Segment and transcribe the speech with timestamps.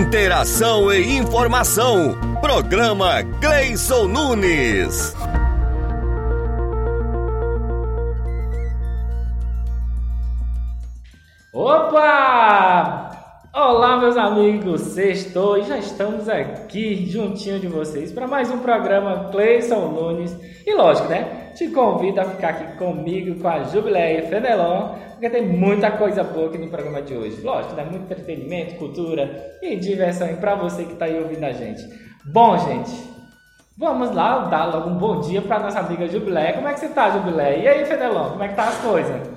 [0.00, 2.16] Interação e informação.
[2.40, 5.14] Programa Cleison Nunes.
[11.52, 13.10] Opa!
[13.52, 19.28] Olá, meus amigos, sextou e já estamos aqui juntinho de vocês para mais um programa
[19.30, 20.34] Cleison Nunes.
[20.66, 21.52] E lógico, né?
[21.54, 26.48] Te convido a ficar aqui comigo, com a Jubileia Fenelon, porque tem muita coisa boa
[26.48, 27.42] aqui no programa de hoje.
[27.42, 27.84] Lógico, né?
[27.84, 31.86] Muito entretenimento, cultura e diversão para você que está aí ouvindo a gente.
[32.24, 32.90] Bom, gente,
[33.76, 36.54] vamos lá dar logo um bom dia para nossa amiga Jubileia.
[36.54, 37.58] Como é que você tá, Jubileia?
[37.58, 39.28] E aí, Fenelon, como é que tá as coisas?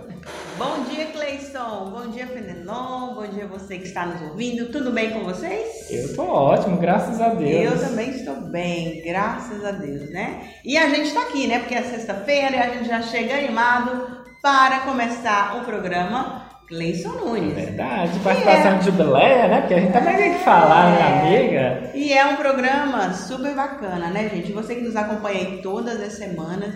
[0.57, 1.91] Bom dia, Cleison.
[1.91, 3.15] Bom dia, Fenelon.
[3.15, 4.71] Bom dia você que está nos ouvindo.
[4.71, 5.91] Tudo bem com vocês?
[5.91, 7.81] Eu tô ótimo, graças a Deus.
[7.81, 10.49] Eu também estou bem, graças a Deus, né?
[10.63, 11.59] E a gente está aqui, né?
[11.59, 17.53] Porque é sexta-feira e a gente já chega animado para começar o programa Cleison Nunes.
[17.53, 18.77] Verdade, participação é...
[18.77, 19.61] de jubileia, né?
[19.61, 21.37] Porque a gente também tem que falar, né, é...
[21.37, 21.91] amiga?
[21.95, 24.51] E é um programa super bacana, né, gente?
[24.51, 26.75] Você que nos acompanha aí todas as semanas.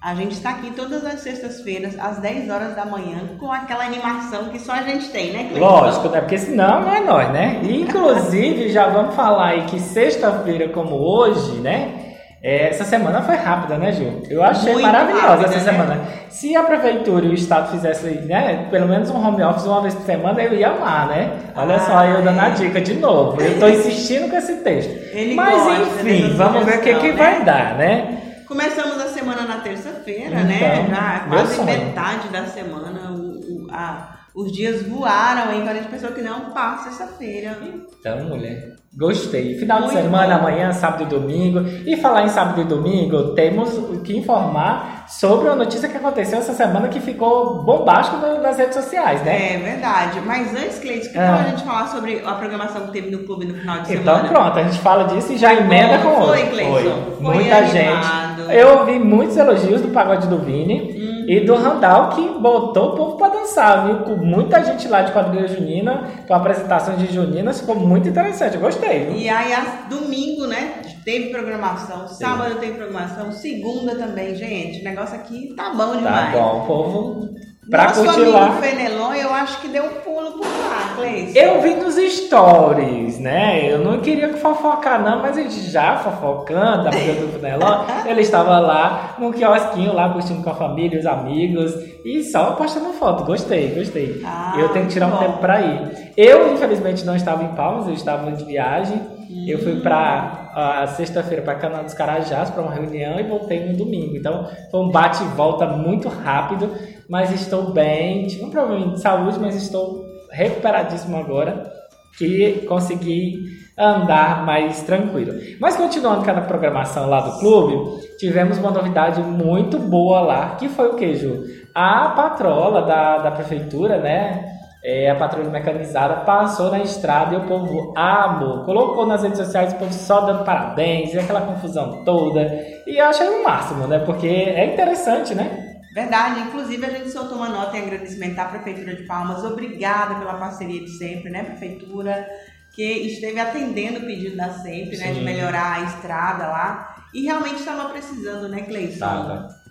[0.00, 4.48] A gente está aqui todas as sextas-feiras, às 10 horas da manhã, com aquela animação
[4.48, 5.60] que só a gente tem, né, Cleiton?
[5.60, 6.20] Lógico, né?
[6.20, 7.60] Porque senão não é nós, né?
[7.62, 12.11] Inclusive, já vamos falar aí que sexta-feira, como hoje, né?
[12.42, 14.20] É, essa semana foi rápida, né, Gil?
[14.28, 15.72] Eu achei Muito maravilhosa rápida, essa né?
[15.72, 16.00] semana.
[16.28, 19.94] Se a prefeitura e o Estado fizessem, né, pelo menos um home office uma vez
[19.94, 21.38] por semana, eu ia amar, né?
[21.54, 23.40] Olha ah, só, eu dando a dica de novo.
[23.40, 24.90] Eu estou insistindo com esse texto.
[25.12, 27.16] Ele Mas, enfim, vamos ver o que, que né?
[27.16, 28.18] vai dar, né?
[28.48, 30.56] Começamos a semana na terça-feira, né?
[30.56, 30.86] então, né?
[30.90, 33.12] Já quase metade da semana.
[33.12, 37.06] O, o, a, os dias voaram aí, quando a gente pensou que não passa essa
[37.06, 37.56] feira.
[38.00, 38.74] Então, mulher.
[38.94, 39.58] Gostei.
[39.58, 40.40] Final Muito de semana, bom.
[40.46, 41.60] amanhã, sábado e domingo.
[41.86, 43.70] E falar em sábado e domingo, temos
[44.04, 49.22] que informar sobre a notícia que aconteceu essa semana que ficou bombástico nas redes sociais,
[49.22, 49.54] né?
[49.54, 50.20] É verdade.
[50.26, 51.40] Mas antes, Cleiton, que tal ah.
[51.40, 54.28] a gente falar sobre a programação que teve no clube no final de então, semana?
[54.28, 56.26] Então pronto, a gente fala disso e já emenda com outro.
[56.26, 57.02] Foi, Cleiton.
[57.16, 57.34] Foi.
[57.34, 58.42] Muita animado.
[58.42, 58.54] gente.
[58.58, 60.98] Eu ouvi muitos elogios do pagode do Vini.
[60.98, 63.96] Hum e do Randall que botou o povo para dançar, viu?
[63.98, 68.60] Com muita gente lá de quadrilha junina, com apresentação de juninas, ficou muito interessante, eu
[68.60, 68.81] gostei.
[68.88, 69.16] Viu?
[69.16, 69.52] E aí,
[69.88, 70.82] domingo, né?
[71.04, 74.80] Teve programação, sábado tem programação, segunda também, gente.
[74.80, 76.32] O negócio aqui tá bom tá demais.
[76.34, 77.32] Tá bom, povo
[77.70, 78.60] Pra Nosso curtir amigo lá.
[78.60, 80.94] Fenelon, eu acho que deu um pulo por lá.
[81.34, 83.72] Eu vi nos stories, né?
[83.72, 88.20] Eu não queria fofocar, não, mas a gente já fofocando, a amiga do Fenelon, ele
[88.20, 91.74] estava lá no quiosquinho, lá curtindo com a família, os amigos,
[92.04, 93.24] e só postando foto.
[93.24, 94.22] Gostei, gostei.
[94.24, 95.18] Ah, eu tenho que tirar um bom.
[95.18, 96.12] tempo pra ir.
[96.16, 98.98] Eu, infelizmente, não estava em Palmas, eu estava de viagem.
[99.30, 99.44] Hum.
[99.48, 103.76] Eu fui pra a sexta-feira para Canal dos Carajás para uma reunião e voltei no
[103.76, 104.14] domingo.
[104.14, 106.70] Então foi um bate e volta muito rápido
[107.12, 108.26] mas estou bem.
[108.26, 111.72] Tive um problema de saúde, mas estou recuperadíssimo agora
[112.18, 115.32] que consegui andar mais tranquilo.
[115.60, 120.68] Mas continuando com a programação lá do clube, tivemos uma novidade muito boa lá, que
[120.68, 121.44] foi o que, Ju?
[121.74, 124.48] A patrola da, da prefeitura, né?
[124.84, 128.64] É, a patrulha mecanizada passou na estrada e o povo amou.
[128.64, 132.42] Colocou nas redes sociais o povo só dando parabéns e aquela confusão toda.
[132.84, 134.00] E eu achei o máximo, né?
[134.00, 135.71] Porque é interessante, né?
[135.92, 139.44] Verdade, inclusive a gente soltou uma nota em agradecimento à Prefeitura de Palmas.
[139.44, 142.26] Obrigada pela parceria de sempre, né, Prefeitura?
[142.72, 146.96] Que esteve atendendo o pedido da sempre, né, de melhorar a estrada lá.
[147.12, 148.98] E realmente estava precisando, né, Cleison?
[148.98, 149.62] Tava.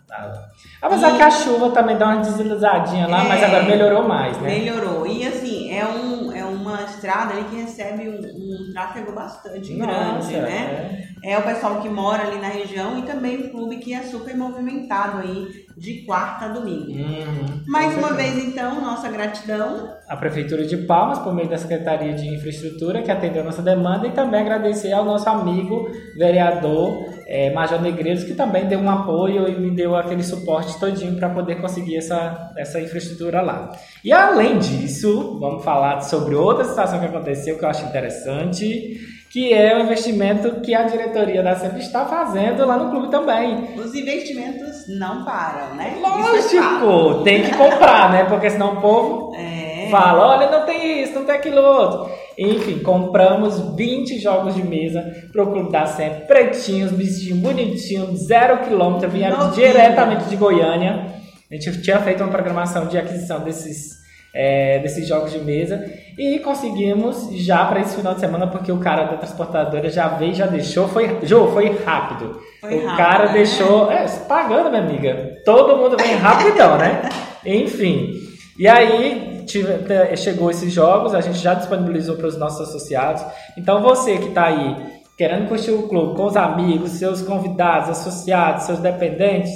[0.81, 1.15] Apesar e...
[1.15, 4.49] que a chuva também dá uma deslizadinha lá, é, mas agora melhorou mais, né?
[4.49, 5.07] Melhorou.
[5.07, 10.29] E assim, é, um, é uma estrada ali que recebe um, um tráfego bastante Nossa,
[10.29, 11.07] grande, né?
[11.23, 11.31] É.
[11.31, 11.37] é.
[11.37, 15.19] o pessoal que mora ali na região e também o clube que é super movimentado
[15.19, 16.91] aí de quarta a domingo.
[16.91, 19.95] Uhum, Mais uma vez, então, nossa gratidão.
[20.07, 24.07] A Prefeitura de Palmas, por meio da Secretaria de Infraestrutura, que atendeu a nossa demanda,
[24.07, 29.47] e também agradecer ao nosso amigo vereador é, Major Negreiros, que também deu um apoio
[29.47, 33.71] e me deu aquele suporte todinho para poder conseguir essa, essa infraestrutura lá.
[34.03, 38.99] E além disso, vamos falar sobre outra situação que aconteceu que eu acho interessante,
[39.31, 43.75] que é o investimento que a diretoria da SEMP está fazendo lá no clube também.
[43.77, 45.97] Os investimentos não param, né?
[46.01, 48.25] Lógico, tem que comprar, né?
[48.25, 49.87] Porque senão o povo é.
[49.89, 52.11] fala, olha, não tem isso, não tem aquilo outro.
[52.37, 55.01] Enfim, compramos 20 jogos de mesa
[55.31, 61.05] pro Clube da Sempre, pretinhos, bichinhos bonitinhos, zero quilômetro, vieram diretamente de Goiânia.
[61.49, 64.00] A gente tinha feito uma programação de aquisição desses,
[64.33, 65.83] é, desses jogos de mesa
[66.17, 70.33] e conseguimos já para esse final de semana, porque o cara da transportadora já veio,
[70.33, 72.39] já deixou, foi, Jô, foi rápido.
[72.59, 73.33] Foi o rápido, cara né?
[73.33, 75.41] deixou, é, pagando, minha amiga.
[75.43, 77.01] Todo mundo vem rapidão, né?
[77.45, 78.13] Enfim.
[78.57, 79.67] E aí tive,
[80.17, 83.23] chegou esses jogos, a gente já disponibilizou para os nossos associados.
[83.57, 88.63] Então você que está aí querendo curtir o clube com os amigos, seus convidados, associados,
[88.63, 89.51] seus dependentes,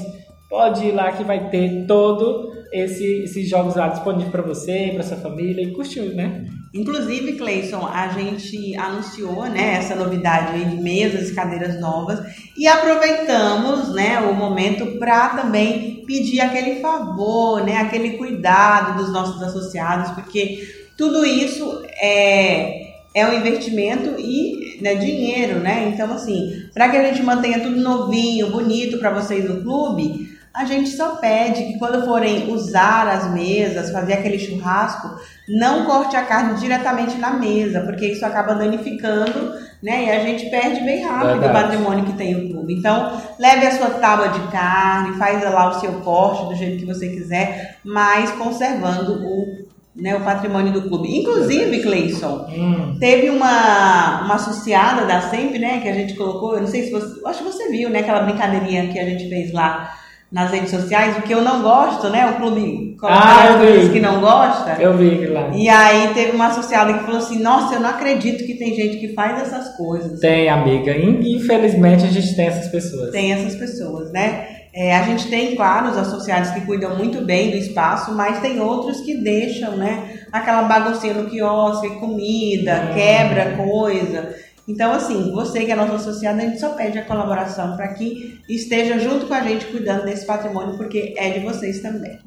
[0.56, 5.04] pode ir lá que vai ter todo esse, esses jogos lá disponíveis para você, para
[5.04, 6.46] sua família e curtir, né?
[6.74, 12.20] Inclusive, Cleison, a gente anunciou né, essa novidade de mesas e cadeiras novas
[12.58, 19.42] e aproveitamos né, o momento para também pedir aquele favor, né, aquele cuidado dos nossos
[19.44, 20.66] associados, porque
[20.98, 25.92] tudo isso é, é um investimento e né, dinheiro, né?
[25.94, 30.64] Então, assim, para que a gente mantenha tudo novinho, bonito para vocês no clube, a
[30.64, 35.20] gente só pede que quando forem usar as mesas, fazer aquele churrasco,
[35.50, 39.54] não corte a carne diretamente na mesa, porque isso acaba danificando,
[39.84, 40.06] né?
[40.06, 41.50] E a gente perde bem rápido Verdade.
[41.50, 42.74] o patrimônio que tem o clube.
[42.74, 46.86] Então, leve a sua tábua de carne, faz lá o seu corte do jeito que
[46.86, 51.20] você quiser, mas conservando o né, o patrimônio do clube.
[51.20, 52.98] Inclusive, Cleison, hum.
[53.00, 56.92] teve uma, uma associada da SEMP, né, que a gente colocou, eu não sei se
[56.92, 59.96] você, acho que você viu, né, aquela brincadeirinha que a gente fez lá
[60.36, 62.30] nas redes sociais, o que eu não gosto, né?
[62.32, 64.76] O clube ah, coisas que não gosta.
[64.82, 65.50] Eu vi lá.
[65.54, 68.98] E aí teve uma associada que falou assim, nossa, eu não acredito que tem gente
[68.98, 70.20] que faz essas coisas.
[70.20, 70.94] Tem, amiga.
[70.98, 73.12] Infelizmente a gente tem essas pessoas.
[73.12, 74.48] Tem essas pessoas, né?
[74.74, 78.60] É, a gente tem, claro, os associados que cuidam muito bem do espaço, mas tem
[78.60, 80.20] outros que deixam, né?
[80.34, 84.36] Aquela baguncinha no quiosque, comida, quebra coisa.
[84.68, 88.42] Então, assim, você que é nosso associado, a gente só pede a colaboração para que
[88.50, 92.20] esteja junto com a gente cuidando desse patrimônio, porque é de vocês também.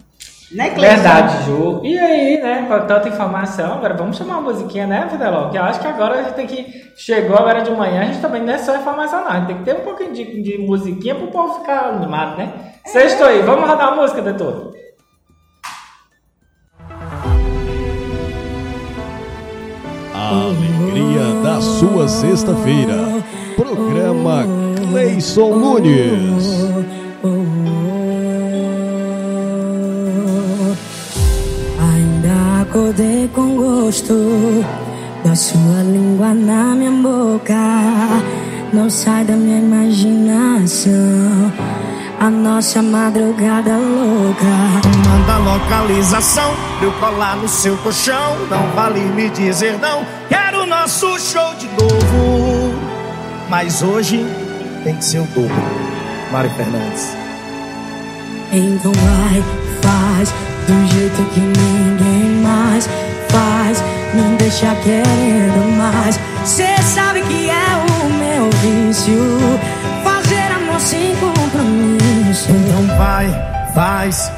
[0.52, 0.94] Né, Cleiton?
[0.94, 1.82] Verdade, Ju.
[1.84, 5.50] E aí, né, com tanta informação, agora vamos chamar uma musiquinha, né, Fidelão?
[5.50, 6.88] Que eu acho que agora a gente tem que.
[6.96, 9.30] Chegou agora de manhã, a gente também não é só informação, não.
[9.30, 12.72] A gente tem que ter um pouquinho de, de musiquinha pro povo ficar animado, né?
[12.86, 12.88] É.
[12.88, 14.72] Sexto aí, vamos rodar a música, doutor.
[20.14, 20.77] A alegria
[21.48, 23.24] da sua sexta-feira.
[23.56, 24.44] Programa
[24.76, 26.44] Cleison Nunes.
[31.80, 34.62] Ainda acordei com gosto
[35.24, 37.54] da sua língua na minha boca.
[38.70, 40.92] Não sai da minha imaginação
[42.20, 44.44] a nossa madrugada louca.
[45.08, 46.52] Manda a localização,
[46.82, 48.36] eu colar no seu colchão.
[48.50, 50.06] Não vale me dizer não, o
[50.68, 52.74] nosso show de novo.
[53.48, 54.24] Mas hoje
[54.84, 55.50] tem que ser o dobro.
[56.30, 57.16] Mário Fernandes.
[58.52, 59.42] Então vai,
[59.82, 60.34] faz
[60.66, 62.86] do jeito que ninguém mais
[63.28, 63.82] faz.
[64.14, 66.20] Me deixa querendo mais.
[66.44, 69.18] Cê sabe que é o meu vício.
[70.04, 72.48] Fazer amor sem compromisso.
[72.50, 73.28] Então vai,
[73.74, 74.37] faz.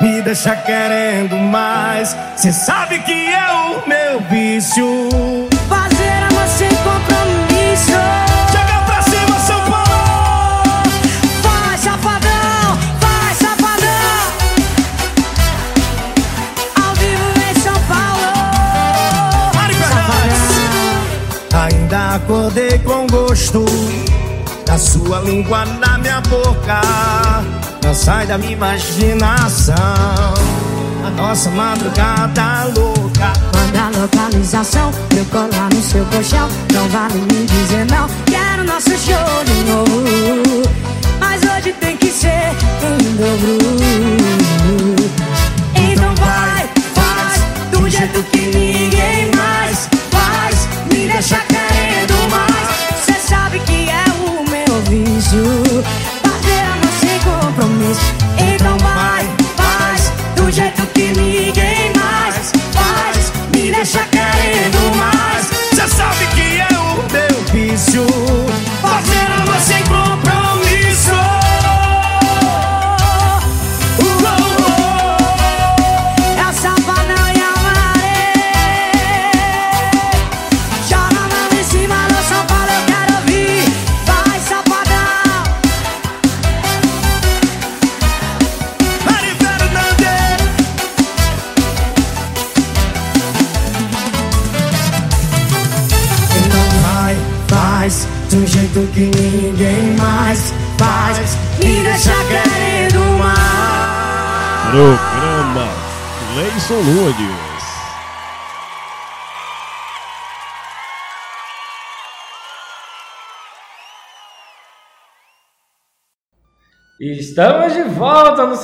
[0.00, 2.16] Me deixa querendo mais.
[2.36, 5.08] Cê sabe que é o meu vício.
[5.68, 7.98] Fazer amor sem compromisso.
[8.52, 10.82] Chega pra cima, São Paulo.
[11.42, 14.22] Vai, safadão, vai, safadão.
[16.80, 18.32] Ao vivo em São Paulo.
[19.56, 19.74] Mari
[21.74, 23.64] Ainda acordei com gosto
[24.64, 26.82] da sua língua na minha boca
[27.88, 29.74] Não sai da minha imaginação.
[31.06, 33.32] A nossa madrugada louca.
[33.54, 36.50] Manda localização, eu colar no seu colchão.
[36.74, 40.77] Não vale me dizer não, quero nosso show de novo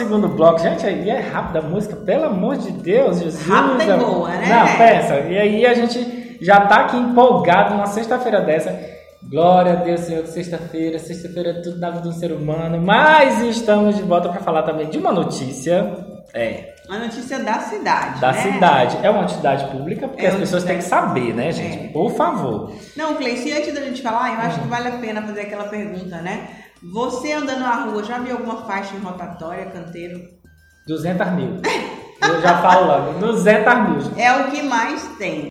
[0.04, 0.58] segundo bloco.
[0.60, 3.46] Gente, aí é rápida a música, pelo amor de Deus, Jesus.
[3.46, 4.46] Rápida e boa, né?
[4.48, 5.18] Não, pensa.
[5.20, 8.94] E aí a gente já tá aqui empolgado numa sexta-feira dessa.
[9.22, 12.78] Glória a Deus, Senhor, que sexta-feira, sexta-feira é tudo na vida do ser humano.
[12.80, 15.96] Mas estamos de volta para falar também de uma notícia.
[16.34, 18.20] É, Uma notícia da cidade.
[18.20, 18.42] da né?
[18.42, 18.98] cidade.
[19.02, 21.86] É uma entidade pública, porque É as pessoas têm que saber, né, gente?
[21.86, 21.88] É.
[21.88, 22.72] Por favor.
[22.96, 24.62] Não, Cleice, antes da gente falar, eu acho Hum.
[24.64, 26.48] que vale a pena fazer aquela pergunta, né?
[26.92, 30.20] Você andando na rua, já viu alguma faixa em rotatória, canteiro?
[30.86, 31.60] 200 mil.
[32.22, 33.18] Eu já falo logo.
[33.18, 34.18] 200 mil.
[34.18, 35.50] É o que mais tem.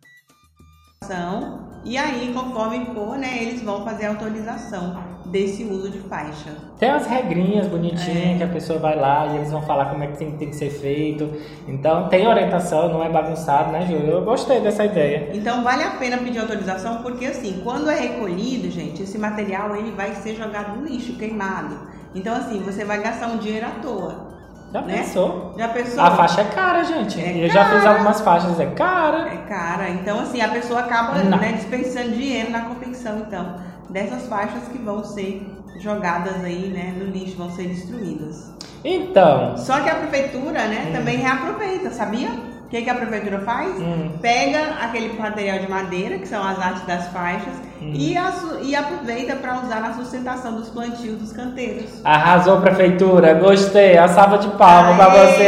[1.03, 4.95] São- E aí, conforme for, né, eles vão fazer a autorização
[5.33, 6.51] desse uso de faixa.
[6.79, 8.37] Tem as regrinhas bonitinhas É.
[8.37, 10.55] que a pessoa vai lá e eles vão falar como é que tem, tem que
[10.55, 11.27] ser feito.
[11.67, 14.07] Então tem orientação, não é bagunçado, né, Júlio?
[14.11, 15.31] Eu gostei dessa ideia.
[15.33, 19.91] Então vale a pena pedir autorização porque assim, quando é recolhido, gente, esse material ele
[19.91, 21.77] vai ser jogado no lixo, queimado.
[22.13, 24.33] Então assim, você vai gastar um dinheiro à toa.
[24.71, 24.97] Já Né?
[24.97, 25.53] pensou?
[25.57, 26.03] Já pensou?
[26.03, 27.19] A faixa é cara, gente.
[27.21, 27.89] É eu já fiz cara.
[27.91, 29.29] algumas faixas, é cara.
[29.33, 29.89] É cara.
[29.89, 33.55] Então assim, a pessoa acaba né, dispensando dinheiro na confecção, então,
[33.93, 35.45] dessas faixas que vão ser
[35.79, 38.51] jogadas aí, né, no lixo, vão ser destruídas.
[38.83, 42.29] Então, Só que a prefeitura, né, também reaproveita, sabia?
[42.65, 43.79] O que, que a prefeitura faz?
[43.79, 44.09] Hum.
[44.19, 47.91] Pega aquele material de madeira, que são as artes das faixas, Hum.
[47.93, 52.01] e, assu- e aproveita para usar na sustentação dos plantios dos canteiros.
[52.03, 53.35] arrasou, prefeitura.
[53.35, 53.95] Gostei.
[53.97, 55.27] A salva de palmas Aê!
[55.27, 55.43] você.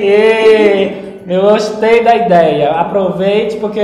[0.00, 2.72] Ê, Eu gostei da ideia.
[2.72, 3.80] Aproveite, porque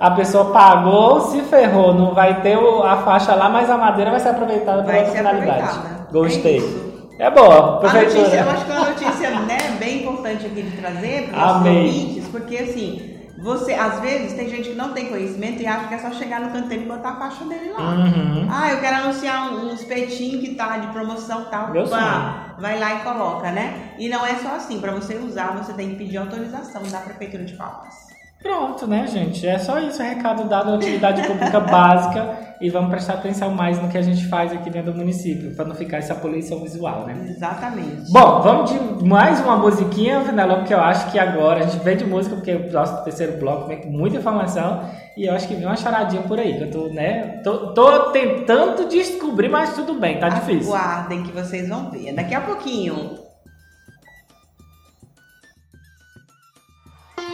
[0.00, 1.94] a pessoa pagou, se ferrou.
[1.94, 5.78] Não vai ter a faixa lá, mas a madeira vai ser aproveitada para outra finalidade.
[6.12, 6.86] Gostei.
[6.86, 6.90] É.
[7.20, 8.18] É boa, A prefeitura.
[8.22, 11.56] notícia, eu acho que é uma notícia né, bem importante aqui de trazer para os
[11.56, 13.09] ouvintes, porque assim,
[13.40, 16.40] você, às vezes, tem gente que não tem conhecimento e acha que é só chegar
[16.40, 17.80] no canteiro e botar a faixa dele lá.
[17.94, 18.48] Uhum.
[18.50, 21.70] Ah, eu quero anunciar um- uns peitinhos que tá de promoção tal.
[21.70, 23.94] Meu Pá, vai lá e coloca, né?
[23.98, 27.44] E não é só assim, para você usar, você tem que pedir autorização da Prefeitura
[27.44, 28.09] de Palmas.
[28.42, 29.46] Pronto, né, gente?
[29.46, 30.02] É só isso.
[30.02, 32.50] Recado dado, atividade pública básica.
[32.60, 35.64] E vamos prestar atenção mais no que a gente faz aqui dentro do município, para
[35.64, 37.16] não ficar essa poluição visual, né?
[37.26, 38.12] Exatamente.
[38.12, 41.96] Bom, vamos de mais uma musiquinha, Vinalão, porque eu acho que agora a gente vem
[41.96, 44.84] de música, porque o nosso terceiro bloco vem com muita informação
[45.16, 48.10] e eu acho que vem uma charadinha por aí, que eu tô, né, tô, tô
[48.10, 50.74] tentando descobrir, mas tudo bem, tá difícil.
[50.74, 52.12] Aguardem que vocês vão ver.
[52.12, 53.29] Daqui a pouquinho.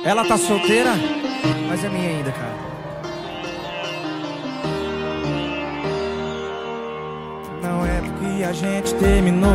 [0.07, 0.93] Ela tá solteira,
[1.69, 2.55] mas é minha ainda, cara.
[7.61, 9.51] Não é porque a gente terminou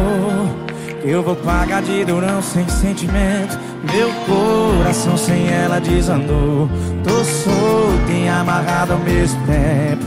[1.01, 3.58] que eu vou pagar de durão sem sentimento.
[3.93, 6.70] Meu coração sem ela desandou.
[7.01, 10.03] Tô solto e amarrado ao mesmo tempo.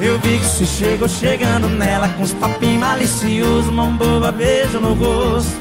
[0.00, 4.94] Eu vi que você chegou chegando nela com os papinhos maliciosos, mão boba, beijo no
[4.94, 5.56] rosto.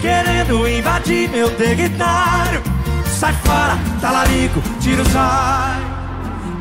[0.00, 2.67] Querendo invadir meu território
[3.18, 5.14] Sai fora, talarico, os olhos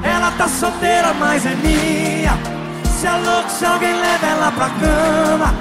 [0.01, 2.35] Ela tá solteira, mas é minha.
[2.99, 5.53] Se é louco, se alguém leva ela pra cama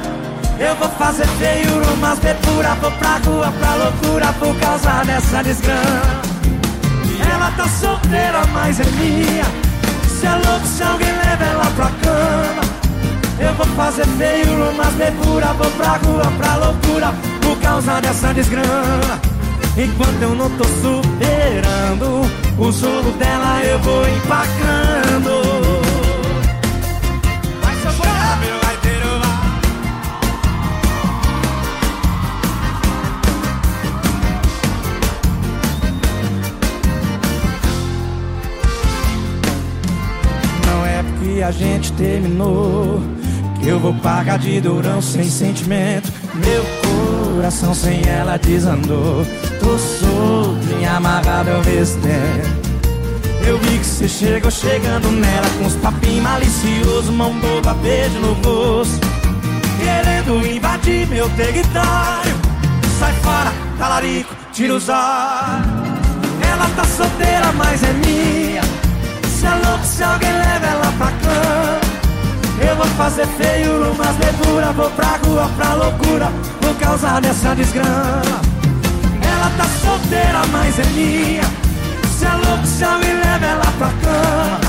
[0.58, 6.22] Eu vou fazer feio, umas pura Vou pra rua, pra loucura Por causa dessa desgrama.
[7.30, 9.44] Ela tá solteira, mas é minha.
[10.08, 12.76] Se é louco, se alguém leva ela pra cama
[13.38, 17.12] eu vou fazer feio, umas pura Vou pra rua, pra loucura
[17.42, 19.35] Por causa dessa desgrama
[19.78, 22.22] Enquanto eu não tô superando
[22.58, 25.42] O jogo dela eu vou empacando.
[27.60, 27.76] Vai
[40.64, 43.02] Não é porque a gente terminou
[43.60, 46.10] Que eu vou pagar de durão sem sentimento.
[46.34, 46.85] Meu
[47.36, 49.24] coração sem ela desandou.
[49.60, 52.48] Tô solto e amarrado mesmo tempo
[53.46, 58.32] Eu vi que você chegou chegando nela Com os papinhos maliciosos Mão boba, beijo no
[58.34, 59.06] rosto.
[59.78, 62.34] Querendo invadir meu território.
[62.98, 68.62] Sai fora, talarico, tira os ela tá solteira, mas é minha.
[69.28, 71.75] Se é louco, se alguém leva ela pra cama
[72.76, 76.30] Eu vou fazer feio, umas levuras Vou pra rua, pra loucura
[76.60, 78.42] Por causa dessa desgrama.
[79.22, 81.42] Ela tá solteira, mas é minha.
[82.18, 84.60] Se é louco, se alguém leva ela pra cama.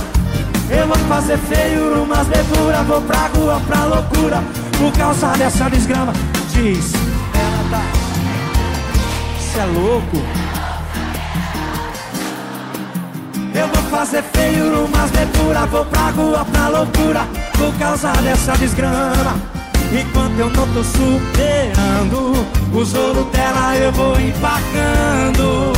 [0.70, 4.42] Eu vou fazer feio, umas levuras Vou pra rua, pra loucura
[4.78, 6.14] Por causa dessa desgrama.
[6.54, 6.94] Diz,
[7.34, 7.82] ela tá
[9.52, 10.18] Cê é louco?
[13.54, 19.58] Eu vou fazer feio umas leituras Vou pra rua, pra loucura Por causa dessa desgrama.
[19.92, 22.34] Enquanto eu não tô superando
[22.74, 25.74] O joro dela eu vou empacando.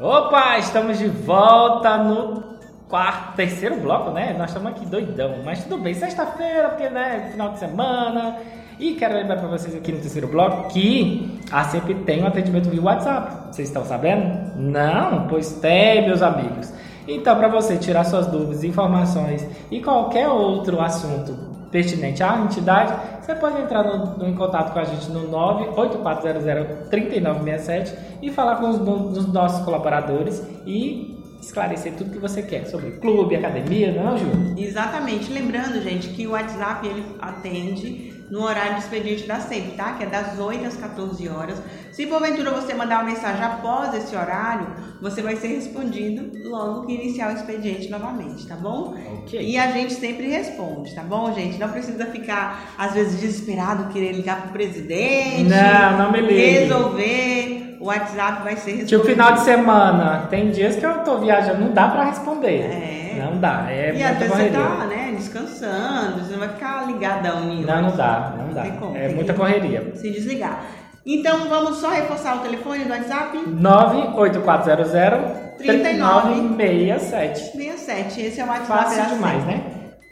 [0.00, 2.53] Opa, estamos de volta no
[2.88, 4.34] quarto, terceiro bloco, né?
[4.38, 8.36] Nós estamos aqui doidão, mas tudo bem, sexta-feira, porque né, final de semana.
[8.78, 12.68] E quero lembrar para vocês aqui no terceiro bloco que a sempre tem um atendimento
[12.68, 13.52] via WhatsApp.
[13.52, 14.56] Vocês estão sabendo?
[14.56, 15.28] Não?
[15.28, 16.72] Pois tem, meus amigos.
[17.06, 23.34] Então, para você tirar suas dúvidas, informações e qualquer outro assunto pertinente à entidade, você
[23.34, 28.78] pode entrar no, no, em contato com a gente no 984003967 e falar com os,
[29.18, 31.13] os nossos colaboradores e
[31.44, 34.26] esclarecer tudo que você quer sobre clube, academia, não, Ju?
[34.56, 35.32] Exatamente.
[35.32, 39.92] Lembrando, gente, que o WhatsApp ele atende no horário de expediente da SEMP, tá?
[39.92, 41.62] Que é das 8 às 14 horas.
[41.92, 44.66] Se porventura você mandar uma mensagem após esse horário,
[45.00, 48.96] você vai ser respondido logo que iniciar o expediente novamente, tá bom?
[49.18, 49.40] Ok.
[49.40, 51.58] E a gente sempre responde, tá bom, gente?
[51.58, 55.44] Não precisa ficar, às vezes, desesperado, querer ligar pro presidente.
[55.44, 56.40] Não, não me ligue.
[56.40, 57.53] Resolver.
[57.84, 58.86] O WhatsApp vai ser respondido.
[58.86, 62.60] Tipo final de semana, tem dias que eu tô viajando, não dá pra responder.
[62.62, 63.22] É.
[63.22, 66.86] Não dá, é E às muita vezes você tá, né, descansando, você não vai ficar
[66.86, 67.66] ligadão nisso.
[67.66, 68.62] Não, não dá, não dá.
[68.62, 69.92] Tem como, é muita correria.
[69.96, 70.64] Se desligar.
[71.04, 73.36] Então vamos só reforçar o telefone do WhatsApp?
[73.46, 77.38] 98400 3967.
[77.52, 78.20] 67.
[78.22, 79.60] Esse é o WhatsApp Fácil demais, né?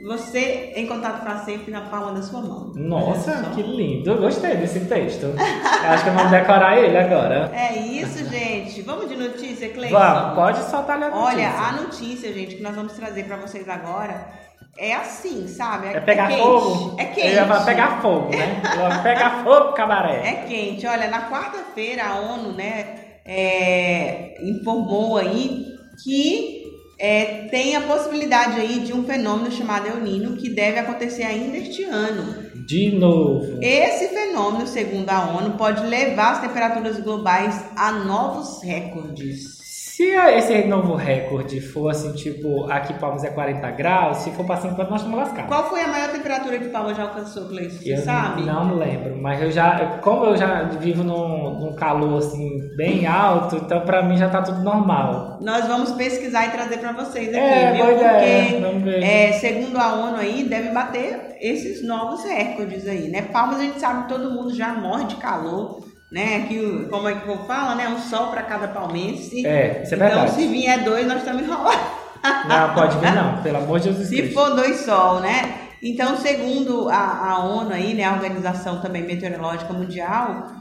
[0.05, 2.73] Você em contato para sempre na palma da sua mão.
[2.75, 3.51] Nossa, Olha só.
[3.51, 4.11] que lindo.
[4.11, 5.27] Eu gostei desse texto.
[5.27, 7.51] Eu acho que vou decorar ele agora.
[7.55, 8.83] É isso, gente.
[8.83, 9.97] Vamos de notícia, Cleiton?
[9.97, 11.51] Vamos, pode soltar a Olha, notícia.
[11.51, 14.43] a notícia, gente, que nós vamos trazer para vocês agora
[14.79, 15.89] é assim, sabe?
[15.89, 16.41] É pegar quente.
[16.41, 16.97] fogo?
[16.99, 17.37] É quente.
[17.37, 18.63] Eu ia pegar fogo, né?
[19.03, 20.27] Pegar fogo, cabaré.
[20.27, 20.87] É quente.
[20.87, 25.67] Olha, na quarta-feira a ONU, né, é, informou aí
[26.03, 26.62] que
[27.05, 31.57] é, tem a possibilidade aí de um fenômeno chamado El Nino que deve acontecer ainda
[31.57, 32.53] este ano.
[32.65, 33.59] De novo.
[33.61, 39.62] Esse fenômeno, segundo a ONU, pode levar as temperaturas globais a novos recordes.
[39.95, 44.57] Se esse novo recorde for assim, tipo, aqui Palmas é 40 graus, se for pra
[44.57, 45.49] 50 nós estamos lascados.
[45.49, 47.77] Qual foi a maior temperatura que Palma já alcançou, Cleiton?
[47.77, 48.41] Você Eu sabe?
[48.41, 53.07] Não me lembro, mas eu já, como eu já vivo num, num calor assim bem
[53.07, 55.39] alto, então pra mim já tá tudo normal.
[55.43, 57.85] Nós vamos pesquisar e trazer para vocês aqui, É, viu?
[57.85, 63.29] Porque, é, segundo a ONU aí, deve bater esses novos recordes aí, né?
[63.31, 66.47] Palmas a gente sabe que todo mundo já morre de calor, né?
[66.47, 67.89] Que, como é que eu falo, né?
[67.89, 69.45] Um sol para cada palmense.
[69.47, 70.31] É, isso é então, verdade.
[70.33, 72.03] se vier dois, nós estamos enrolados.
[72.49, 74.35] Não, pode vir não, pelo amor de Jesus Se Cristo.
[74.35, 75.71] for dois sol, né?
[75.83, 80.53] Então, segundo a, a ONU aí, né, a Organização também Meteorológica Mundial,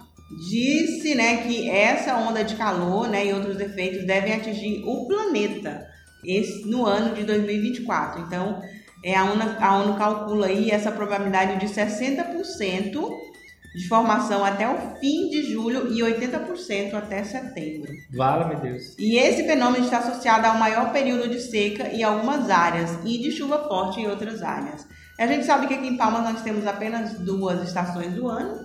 [0.50, 5.86] disse, né, que essa onda de calor, né, e outros efeitos devem atingir o planeta
[6.26, 8.22] esse, no ano de 2024.
[8.22, 8.60] Então,
[9.06, 13.31] é, a, ONU, a ONU calcula aí essa probabilidade de 60%
[13.76, 17.92] de formação até o fim de julho e 80% até setembro.
[18.14, 18.96] Vala, meu Deus.
[19.00, 23.32] E esse fenômeno está associado ao maior período de seca em algumas áreas e de
[23.32, 24.86] chuva forte em outras áreas.
[25.20, 28.56] A gente sabe que aqui em Palmas nós temos apenas duas estações do ano,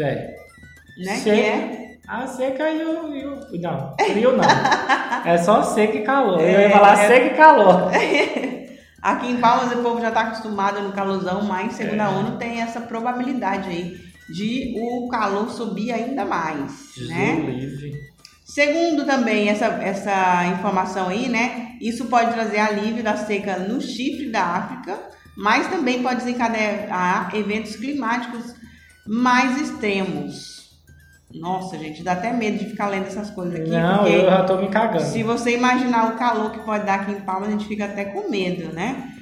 [0.00, 0.34] É.
[0.98, 1.16] né?
[1.16, 1.22] Seca.
[1.36, 4.44] Que é A seca e o, e o- Não, frio não.
[5.24, 6.38] É só seca e calor.
[6.38, 7.90] Eu É, ia falar é- seca e calor.
[9.02, 11.98] aqui em Palmas o povo já está acostumado no calorzão, mas É.
[11.98, 13.96] a ONU tem essa probabilidade aí
[14.28, 17.34] de o calor subir ainda mais, Jesus né?
[17.40, 17.92] livre.
[18.44, 21.72] Segundo também essa, essa informação aí, né?
[21.80, 24.98] Isso pode trazer alívio da seca no chifre da África,
[25.36, 28.54] mas também pode desencadear eventos climáticos
[29.06, 30.54] mais extremos.
[31.34, 34.56] Nossa, gente, dá até medo de ficar lendo essas coisas aqui, Não, eu já tô
[34.56, 35.04] me cagando.
[35.04, 38.04] se você imaginar o calor que pode dar aqui em Palmas, a gente fica até
[38.04, 39.13] com medo, né?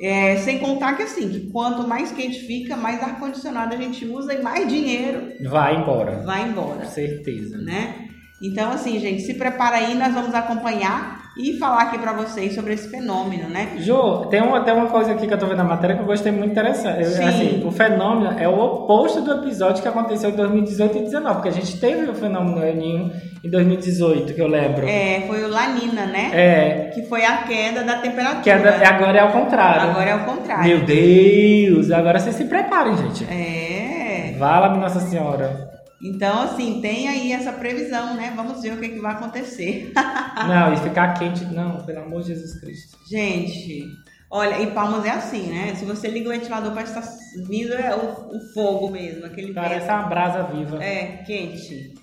[0.00, 4.32] É, sem contar que assim, que quanto mais quente fica, mais ar-condicionado a gente usa
[4.32, 6.22] e mais dinheiro Vai embora.
[6.22, 7.58] vai embora Com certeza.
[7.58, 8.08] né?
[8.42, 12.72] Então, assim, gente, se prepara aí, nós vamos acompanhar e falar aqui pra vocês sobre
[12.72, 13.74] esse fenômeno, né?
[13.78, 16.06] Ju, tem uma, tem uma coisa aqui que eu tô vendo na matéria que eu
[16.06, 17.04] gostei muito interessante.
[17.06, 17.24] Sim.
[17.24, 21.48] Assim, o fenômeno é o oposto do episódio que aconteceu em 2018 e 2019, porque
[21.50, 23.12] a gente teve o fenômeno El Niño
[23.44, 24.88] em 2018, que eu lembro.
[24.88, 26.30] É, foi o Lanina, né?
[26.32, 28.40] É, Que foi a queda da temperatura.
[28.42, 28.54] que é
[28.86, 29.90] agora é ao contrário.
[29.90, 30.64] Agora é o contrário.
[30.64, 31.90] Meu Deus!
[31.90, 33.24] Agora vocês se preparem, gente.
[33.24, 34.34] É.
[34.38, 35.79] Vala, Nossa Senhora.
[36.02, 38.32] Então, assim, tem aí essa previsão, né?
[38.34, 39.92] Vamos ver o que, que vai acontecer.
[40.48, 42.96] Não, e ficar quente, não, pelo amor de Jesus Cristo.
[43.06, 43.84] Gente,
[44.32, 45.74] Olha, e Palmas é assim, né?
[45.74, 49.52] Se você liga o ventilador, parece que tá vindo é o, o fogo mesmo, aquele
[49.52, 49.98] Parece vento.
[49.98, 50.82] uma brasa viva.
[50.82, 51.94] É, quente.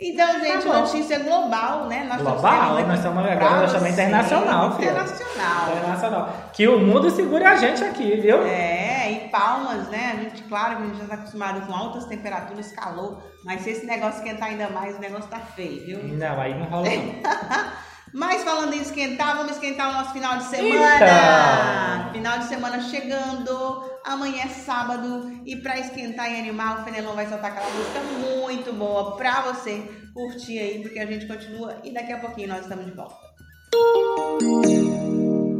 [0.00, 0.72] Então, gente, bom.
[0.72, 2.04] notícia global, né?
[2.08, 4.90] Nós Global, nós estamos agora, nós estamos internacional, filho.
[4.90, 5.70] Internacional.
[5.70, 6.50] Internacional.
[6.52, 8.42] Que o mundo segure a gente aqui, viu?
[8.42, 10.14] É, e palmas, né?
[10.14, 13.86] A gente, claro a gente já está acostumado com altas temperaturas, calor, mas se esse
[13.86, 16.02] negócio esquentar ainda mais, o negócio tá feio, viu?
[16.16, 17.72] Não, aí não rola não.
[18.14, 20.94] Mas falando em esquentar, vamos esquentar o nosso final de semana.
[20.94, 22.10] Eita!
[22.12, 23.84] Final de semana chegando.
[24.06, 25.32] Amanhã é sábado.
[25.44, 28.00] E pra esquentar e animar, o Fenelon vai soltar aquela música
[28.30, 29.82] muito boa pra você
[30.14, 33.16] curtir aí, porque a gente continua e daqui a pouquinho nós estamos de volta.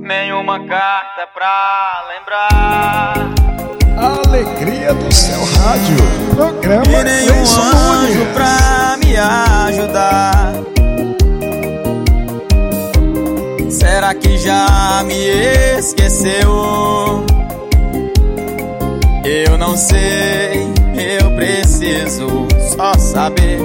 [0.06, 3.14] Nenhuma carta pra lembrar.
[3.98, 5.96] Alegria do Céu Rádio.
[6.36, 10.73] Programa E nenhum anjo pra me ajudar.
[13.84, 15.14] Será que já me
[15.78, 17.22] esqueceu?
[19.22, 20.66] Eu não sei,
[21.20, 23.58] eu preciso só saber.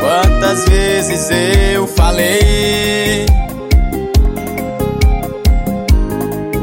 [0.00, 1.30] Quantas vezes
[1.72, 3.24] eu falei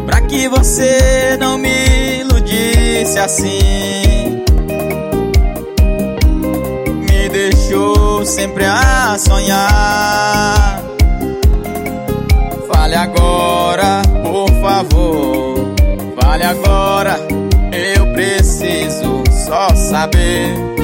[0.06, 4.11] Pra que você não me iludisse assim
[7.72, 10.82] deixou sempre a sonhar.
[12.68, 15.74] Fale agora, por favor.
[16.22, 17.18] Fale agora,
[17.72, 20.81] eu preciso só saber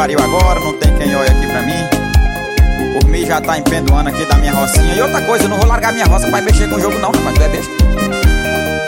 [0.00, 2.94] pariu agora, não tem quem olhe aqui pra mim.
[2.94, 4.94] Por mim já tá empendoando aqui da minha rocinha.
[4.94, 7.10] E outra coisa, eu não vou largar minha roça pra mexer com o jogo não,
[7.10, 7.72] rapaz, tu é besta.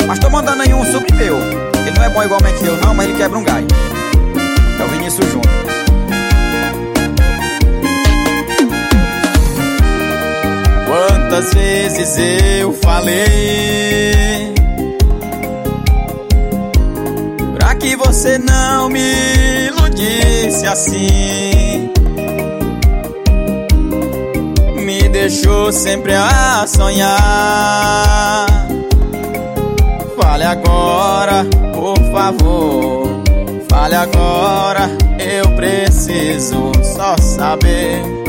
[0.08, 1.38] Mas tô mandando aí um sobre meu.
[1.38, 3.66] Ele não é bom igualmente eu não, mas ele quebra um galho.
[4.80, 5.42] É o Vinícius Júnior.
[10.86, 12.18] Quantas vezes
[12.58, 14.54] eu falei
[17.58, 19.70] Pra que você não me
[20.02, 21.90] iludisse assim.
[24.84, 28.46] Me deixou sempre a sonhar.
[30.20, 33.22] Fale agora, por favor.
[33.70, 38.21] Fale agora, eu preciso só saber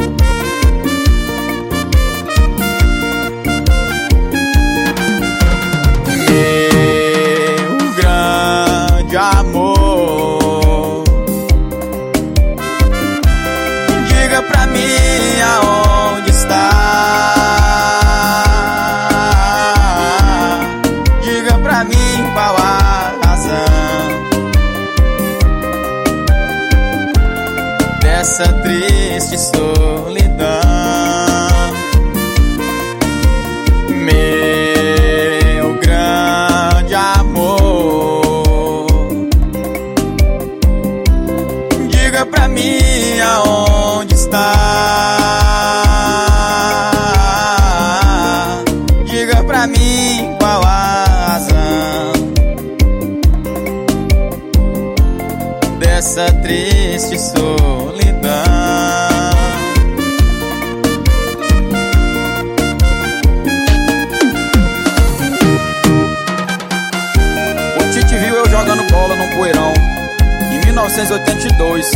[71.58, 71.92] 2002,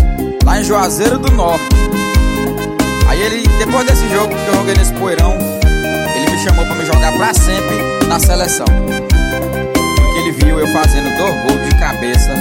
[0.45, 1.63] lá em Juazeiro do Norte.
[3.07, 5.33] Aí ele, depois desse jogo que eu joguei nesse poeirão,
[6.15, 8.65] ele me chamou pra me jogar pra sempre na seleção.
[8.65, 12.31] Porque ele viu eu fazendo dois gols de cabeça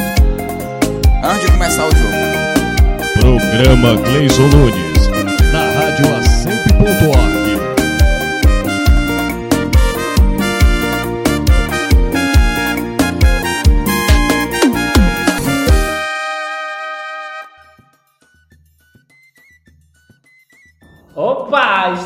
[1.22, 2.16] antes de começar o jogo.
[3.20, 5.08] Programa Gleison Nunes,
[5.52, 7.45] na Rádio A100.org.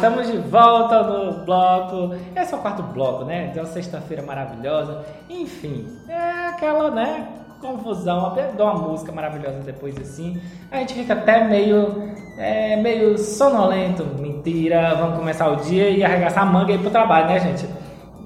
[0.00, 2.14] estamos de volta no bloco.
[2.34, 3.48] Esse é o quarto bloco, né?
[3.48, 5.04] De uma sexta-feira maravilhosa.
[5.28, 7.28] Enfim, é aquela, né?
[7.60, 10.40] Confusão, até dou uma música maravilhosa depois assim.
[10.70, 14.02] A gente fica até meio, é, meio sonolento.
[14.18, 17.66] Mentira, vamos começar o dia e arregaçar a manga e ir pro trabalho, né, gente?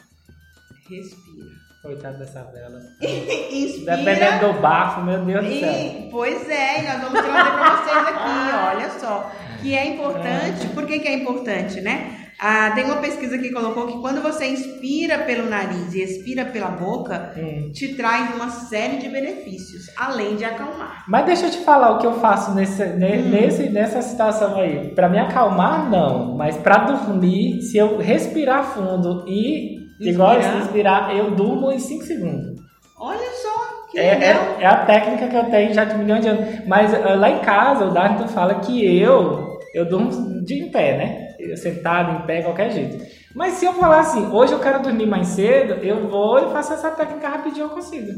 [0.90, 1.67] Respira.
[1.82, 2.80] Coitado dessa vela.
[3.52, 3.98] Inspira.
[3.98, 6.08] Dependendo do bafo, meu Deus do céu.
[6.12, 9.32] Pois é, e nós vamos trazer para vocês aqui, olha só.
[9.62, 12.12] Que é importante, por que, que é importante, né?
[12.40, 16.68] Ah, tem uma pesquisa que colocou que quando você inspira pelo nariz e expira pela
[16.68, 17.72] boca, Hum.
[17.74, 21.04] te traz uma série de benefícios, além de acalmar.
[21.08, 23.30] Mas deixa eu te falar o que eu faço nesse, ne- Hum.
[23.30, 24.90] nesse, nessa situação aí.
[24.94, 26.36] Pra me acalmar, não.
[26.38, 30.60] Mas pra dormir, se eu respirar fundo e, igual Inspirar.
[30.60, 32.60] respirar, eu durmo em 5 segundos.
[33.00, 34.44] Olha só, que É, legal.
[34.60, 36.66] é, é a técnica que eu tenho já de milhões de anos.
[36.68, 40.98] Mas ah, lá em casa, o Darton fala que eu, eu durmo de em pé,
[40.98, 41.28] né?
[41.40, 42.98] Eu sentado, em pé, qualquer jeito.
[43.36, 46.74] Mas se eu falar assim, hoje eu quero dormir mais cedo, eu vou e faço
[46.74, 48.12] essa técnica rapidinho, eu consigo.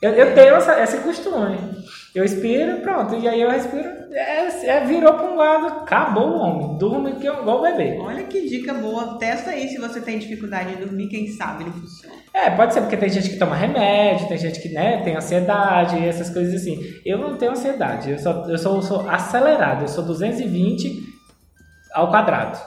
[0.00, 1.58] Eu, eu tenho essa, esse costume.
[2.14, 3.14] Eu expiro, pronto.
[3.14, 6.78] E aí eu respiro, é, é, virou para um lado, acabou o homem.
[6.78, 7.98] Durmo que eu, igual o bebê.
[8.00, 9.18] Olha que dica boa.
[9.18, 12.16] Testa aí se você tem dificuldade de dormir, quem sabe ele funciona.
[12.32, 16.04] É, pode ser porque tem gente que toma remédio, tem gente que né, tem ansiedade,
[16.04, 16.80] essas coisas assim.
[17.04, 21.10] Eu não tenho ansiedade, eu sou, eu sou, sou acelerado, eu sou 220
[21.92, 22.58] ao quadrado.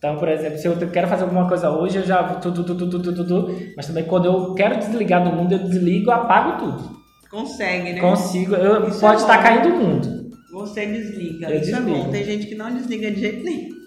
[0.00, 3.02] Então, por exemplo, se eu quero fazer alguma coisa hoje, eu já tudo, tudo, tudo,
[3.02, 3.54] tudo, tudo.
[3.76, 7.00] Mas também quando eu quero desligar do mundo, eu desligo, apago tudo.
[7.30, 8.00] Consegue, né?
[8.00, 10.30] Consigo, eu, Isso pode é estar caindo o mundo.
[10.52, 11.50] Você desliga.
[11.50, 11.98] Eu Isso é desligo.
[12.04, 12.10] bom.
[12.10, 13.80] Tem gente que não desliga de jeito nenhum.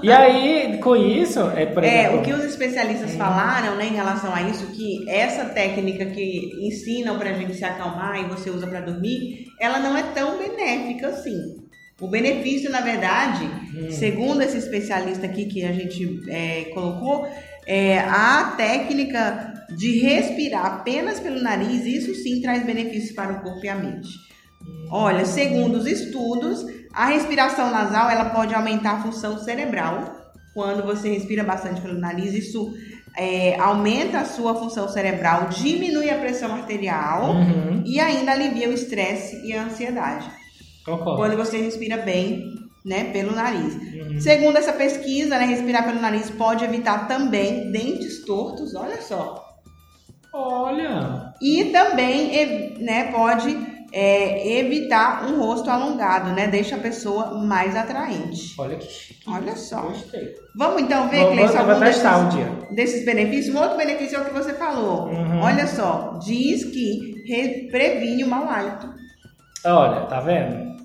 [0.00, 3.94] E aí, com isso, é, por É, exemplo, o que os especialistas falaram, né, em
[3.94, 8.68] relação a isso, que essa técnica que ensinam pra gente se acalmar e você usa
[8.68, 11.34] pra dormir, ela não é tão benéfica assim.
[12.00, 13.48] O benefício, na verdade,
[13.90, 17.26] segundo esse especialista aqui que a gente é, colocou,
[17.66, 23.64] é a técnica de respirar apenas pelo nariz, isso sim traz benefícios para o corpo
[23.64, 24.10] e a mente.
[24.90, 30.14] Olha, segundo os estudos, a respiração nasal ela pode aumentar a função cerebral.
[30.54, 32.74] Quando você respira bastante pelo nariz, isso
[33.16, 38.72] é, aumenta a sua função cerebral, diminui a pressão arterial Uhum, e ainda alivia o
[38.72, 40.26] estresse e a ansiedade.
[40.86, 41.16] Concordo.
[41.16, 42.42] Quando você respira bem,
[42.84, 43.74] né, pelo nariz.
[43.74, 44.20] Uhum.
[44.20, 49.44] Segundo essa pesquisa, né, respirar pelo nariz pode evitar também dentes tortos, olha só.
[50.32, 53.56] Olha, E também, né, pode
[53.92, 56.46] é, evitar um rosto alongado, né?
[56.46, 58.54] Deixa a pessoa mais atraente.
[58.58, 59.22] olha que chique.
[59.30, 59.80] Olha só.
[59.82, 60.34] Gostei.
[60.56, 62.52] Vamos então ver, Cleiton, algum desses, um dia.
[62.72, 63.54] desses benefícios.
[63.54, 65.06] Um outro benefício é o que você falou.
[65.08, 65.40] Uhum.
[65.40, 68.92] Olha só, diz que re- previne o mau hálito.
[69.64, 70.75] Olha, tá vendo?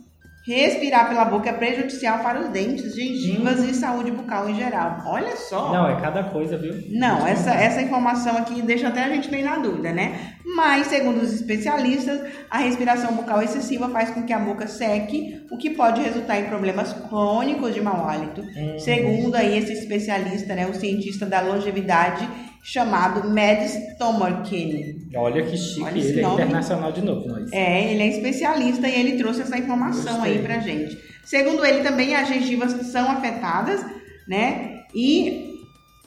[0.43, 5.03] Respirar pela boca é prejudicial para os dentes, gengivas e saúde bucal em geral.
[5.05, 5.71] Olha só.
[5.71, 6.73] Não, é cada coisa, viu?
[6.89, 10.35] Não, essa, essa informação aqui deixa até a gente bem na dúvida, né?
[10.55, 15.57] Mas, segundo os especialistas, a respiração bucal excessiva faz com que a boca seque, o
[15.57, 18.41] que pode resultar em problemas crônicos de mau hálito.
[18.41, 18.79] Uhum.
[18.79, 22.27] Segundo aí esse especialista, né, o cientista da longevidade,
[22.61, 25.09] chamado Mads Tomorkin.
[25.15, 26.33] Olha que chique, Olha ele é nome.
[26.35, 27.51] internacional de novo, nós.
[27.51, 30.33] É, ele é especialista e ele trouxe essa informação Gostei.
[30.33, 30.97] aí pra gente.
[31.25, 33.83] Segundo ele, também as gengivas são afetadas,
[34.27, 34.81] né?
[34.93, 35.55] E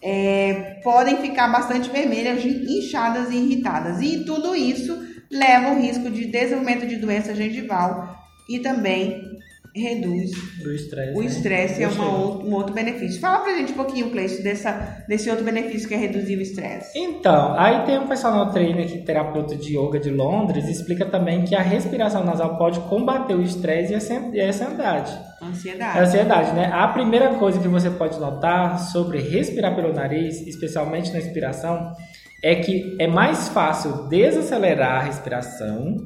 [0.03, 4.01] é, podem ficar bastante vermelhas, inchadas e irritadas.
[4.01, 4.97] E tudo isso
[5.31, 8.17] leva ao risco de desenvolvimento de doença gengival
[8.49, 9.34] e também
[9.75, 10.31] reduz
[10.63, 11.19] Do estresse.
[11.19, 11.27] o né?
[11.27, 12.15] estresse, é uma Gostei.
[12.25, 13.21] ou- um outro benefício.
[13.21, 16.97] Fala pra gente um pouquinho, Cleiton, dessa, desse outro benefício que é reduzir o estresse.
[16.99, 21.55] Então, aí tem um personal trainer que terapeuta de yoga de Londres explica também que
[21.55, 25.19] a respiração nasal pode combater o estresse e a ansi- e a ansiedade.
[25.41, 25.99] A Ansiedade.
[25.99, 26.71] ansiedade, né?
[26.73, 31.93] A primeira coisa que você pode notar sobre respirar pelo nariz, especialmente na expiração,
[32.43, 35.97] é que é mais fácil desacelerar a respiração,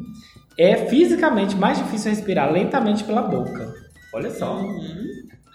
[0.59, 3.73] é fisicamente mais difícil respirar lentamente pela boca.
[4.15, 4.57] Olha só.
[4.57, 5.07] Uhum.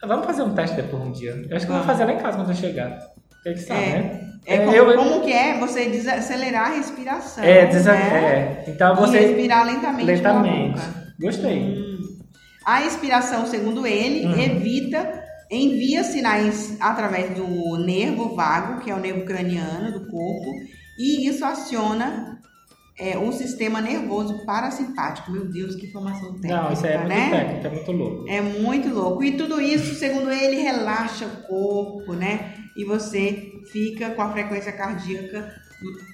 [0.05, 1.31] Vamos fazer um teste depois um dia.
[1.49, 2.91] Eu acho que eu vou fazer lá em casa quando eu chegar.
[3.39, 3.89] O que que sabe, É.
[3.89, 4.29] né?
[4.45, 7.43] É como, eu- como que é você desacelerar a respiração.
[7.43, 8.63] É, desa- né?
[8.67, 8.69] é.
[8.71, 10.73] Então E você respirar lentamente, lentamente.
[10.73, 11.13] pela boca.
[11.19, 11.59] Gostei.
[11.79, 11.97] Hum.
[12.65, 14.39] A expiração, segundo ele, Uhum.
[14.39, 20.51] evita, envia sinais através do nervo vago, que é o nervo craniano do corpo,
[20.99, 22.37] e isso aciona
[22.97, 25.31] é, o sistema nervoso parasimpático.
[25.31, 27.29] Meu Deus, que informação técnica, Não, isso é muito né?
[27.29, 28.29] técnico, é muito louco.
[28.29, 29.23] É muito louco.
[29.23, 32.53] E tudo isso, segundo ele, relaxa o corpo, né?
[32.75, 35.62] E você fica com a frequência cardíaca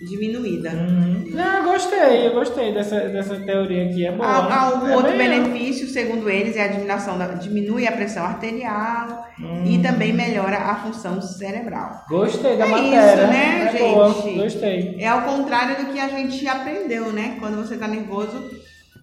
[0.02, 0.70] diminuída.
[0.72, 1.26] Uhum.
[1.32, 4.28] Não, eu gostei, eu gostei dessa, dessa teoria aqui, é boa.
[4.28, 8.24] Há, há um É outro benefício, segundo eles, é a diminuição da, diminui a pressão
[8.26, 9.64] arterial Hum.
[9.66, 12.04] e também melhora a função cerebral.
[12.10, 13.14] Gostei da É matéria.
[13.14, 13.94] isso, né, é gente?
[13.94, 14.10] Boa,
[14.44, 14.96] gostei.
[15.00, 17.38] É ao contrário do que a gente aprendeu, né?
[17.40, 18.50] Quando você tá nervoso,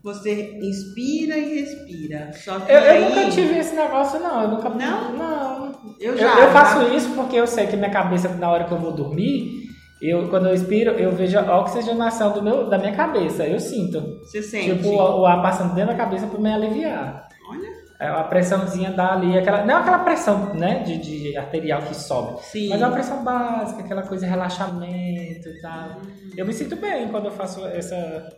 [0.05, 2.31] você inspira e respira.
[2.35, 4.43] Só que Eu, aí, eu nunca tive esse negócio, não.
[4.43, 4.69] Eu nunca.
[4.69, 5.13] Não?
[5.17, 5.73] Não.
[5.99, 6.39] Eu Eu, já.
[6.41, 9.66] eu faço isso porque eu sei que minha cabeça, na hora que eu vou dormir,
[10.01, 13.47] eu, quando eu expiro, eu vejo a oxigenação do meu, da minha cabeça.
[13.47, 14.21] Eu sinto.
[14.21, 14.77] Você sente.
[14.77, 17.29] Tipo, o, o ar passando dentro da cabeça pra me aliviar.
[17.49, 17.87] Olha.
[17.99, 21.95] É uma pressãozinha dá ali, aquela, não é aquela pressão, né, de, de arterial que
[21.95, 22.69] sobe, Sim.
[22.69, 26.03] mas é uma pressão básica, aquela coisa de relaxamento e tal.
[26.37, 28.29] Eu me sinto bem quando eu faço essa.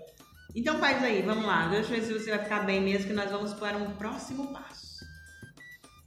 [0.54, 1.66] Então faz aí, vamos lá.
[1.66, 4.52] Deixa eu ver se você vai ficar bem mesmo, que nós vamos para um próximo
[4.52, 4.87] passo.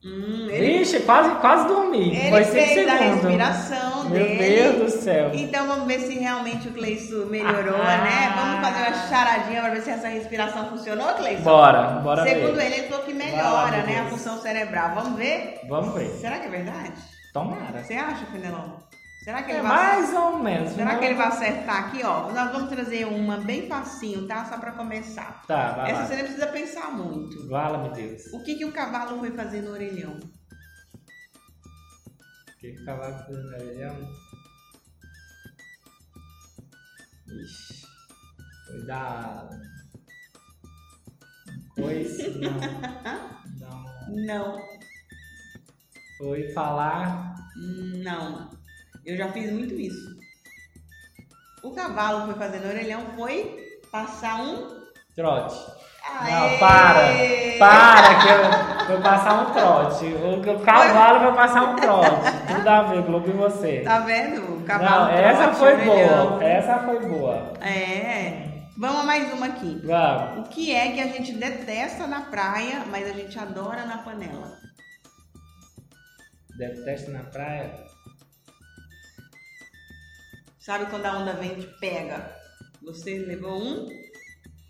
[0.03, 2.17] Hum, ele Vixe, quase, quase dormi.
[2.17, 3.13] ele Foi 5 fez a segundos.
[3.23, 4.37] respiração Meu dele.
[4.37, 5.29] Deus do céu.
[5.33, 7.97] Então vamos ver se realmente o Cleiton melhorou, Ah.
[7.97, 8.33] né?
[8.35, 11.43] Vamos fazer uma charadinha para ver se essa respiração funcionou, Cleiton?
[11.43, 12.65] Bora, bora Segundo ver.
[12.65, 14.95] ele, ele falou que melhora, meu né, a função cerebral.
[14.95, 15.59] Vamos ver?
[15.69, 16.07] Vamos ver.
[16.19, 16.93] Será que é verdade?
[17.31, 17.83] Tomara.
[17.83, 18.69] Você acha, Penelon?
[19.23, 20.71] Será que ele É vai mais ou menos.
[20.73, 22.31] Será não- que ele vai acertar aqui, ó?
[22.31, 24.45] Nós vamos trazer uma bem facinho, tá?
[24.45, 25.43] Só para começar.
[25.45, 26.07] Tá, vai Essa lá.
[26.07, 27.47] você nem precisa pensar muito.
[27.47, 28.23] Vala-me Deus.
[28.33, 30.19] O que, que o cavalo foi fazer no orelhão?
[32.59, 34.09] Que cavalo fez no orelhão?
[37.27, 37.85] Ixi.
[38.67, 39.49] Foi dar.
[41.75, 42.23] Coisa.
[43.59, 43.83] Não.
[44.09, 44.25] Não.
[44.25, 44.57] Não,
[46.17, 47.33] Foi falar.
[48.03, 48.60] não.
[49.05, 50.15] Eu já fiz muito isso.
[51.63, 54.81] O cavalo foi fazer no orelhão foi passar um.
[55.15, 55.55] Trote.
[56.03, 56.31] Aê!
[56.31, 57.59] Não, para!
[57.59, 60.05] Para, que eu vou passar um trote.
[60.05, 62.55] O o cavalo vai passar um trote.
[62.55, 63.81] Tudo a ver, Globo e você.
[63.81, 64.55] Tá vendo?
[64.55, 65.05] O cavalo.
[65.05, 66.29] Não, essa trote, foi orelhão.
[66.29, 66.43] boa.
[66.43, 67.53] Essa foi boa.
[67.61, 68.51] É.
[68.77, 69.79] Vamos a mais uma aqui.
[69.83, 70.47] Vamos.
[70.47, 74.57] O que é que a gente detesta na praia, mas a gente adora na panela?
[76.57, 77.90] Detesto na praia.
[80.61, 82.35] Sabe quando a onda vem e te pega?
[82.83, 83.87] Você levou um?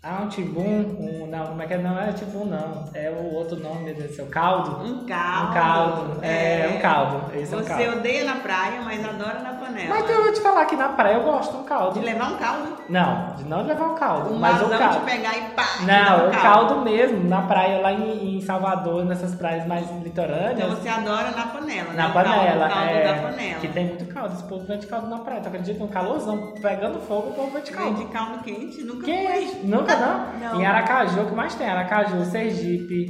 [0.02, 0.64] Ah, um tibum,
[0.98, 1.78] um, não, como é que é?
[1.78, 2.90] Não é tibum, não.
[2.94, 4.82] É o outro nome, Deus do céu, caldo.
[4.84, 5.50] Um caldo.
[5.50, 6.24] Um caldo.
[6.24, 7.36] É, um caldo.
[7.36, 7.98] Esse é um Você caldo.
[7.98, 9.90] odeia na praia, mas adora na panela.
[9.90, 12.00] Mas eu vou te falar que na praia eu gosto de um De caldo.
[12.00, 12.71] levar um caldo?
[12.88, 14.34] Não, de não levar o caldo.
[14.34, 14.98] Um mas o caldo.
[15.00, 15.64] te pegar e pá!
[15.86, 20.58] Não, o caldo mesmo, na praia lá em, em Salvador, nessas praias mais litorâneas.
[20.58, 21.96] Então você adora na panela, né?
[21.96, 23.60] Na caldo- panela, o caldo é, da panela.
[23.60, 24.34] que tem muito caldo.
[24.34, 25.40] Esse povo vende caldo na praia.
[25.40, 25.84] Tu acredita?
[25.84, 27.96] Um calorzão pegando fogo, o povo vende caldo.
[27.96, 29.26] Vem de caldo quente, nunca Quente.
[29.56, 29.60] foi.
[29.64, 30.26] Nunca não?
[30.40, 30.60] Não.
[30.60, 31.68] Em Aracaju, o que mais tem?
[31.68, 33.08] Aracaju, Sergipe,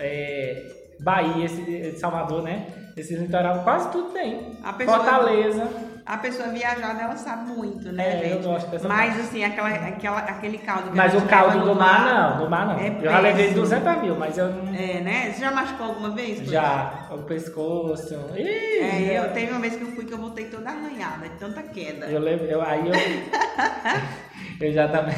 [0.00, 0.66] é,
[1.00, 2.66] Bahia, esse, Salvador, né?
[2.96, 4.58] Esse litoral quase tudo tem.
[4.64, 5.95] A pessoa- Fortaleza.
[6.06, 8.44] A pessoa viajada, ela sabe muito, né, É, eu gente?
[8.44, 9.20] gosto dessa Mas, parte.
[9.22, 12.64] assim, aquela, aquela, aquele caldo que Mas o caldo do no mar, não, do mar
[12.66, 12.78] não.
[12.78, 13.62] É eu já levei péssimo.
[13.62, 14.72] 200 mil, mas eu não.
[14.72, 15.32] É, né?
[15.32, 16.38] Você já machucou alguma vez?
[16.48, 18.14] Já, o pescoço.
[18.36, 21.34] Ih, É, eu teve uma vez que eu fui que eu voltei toda arranhada, de
[21.38, 22.06] tanta queda.
[22.06, 22.94] Eu lembro, eu, aí eu.
[24.68, 25.16] eu já também.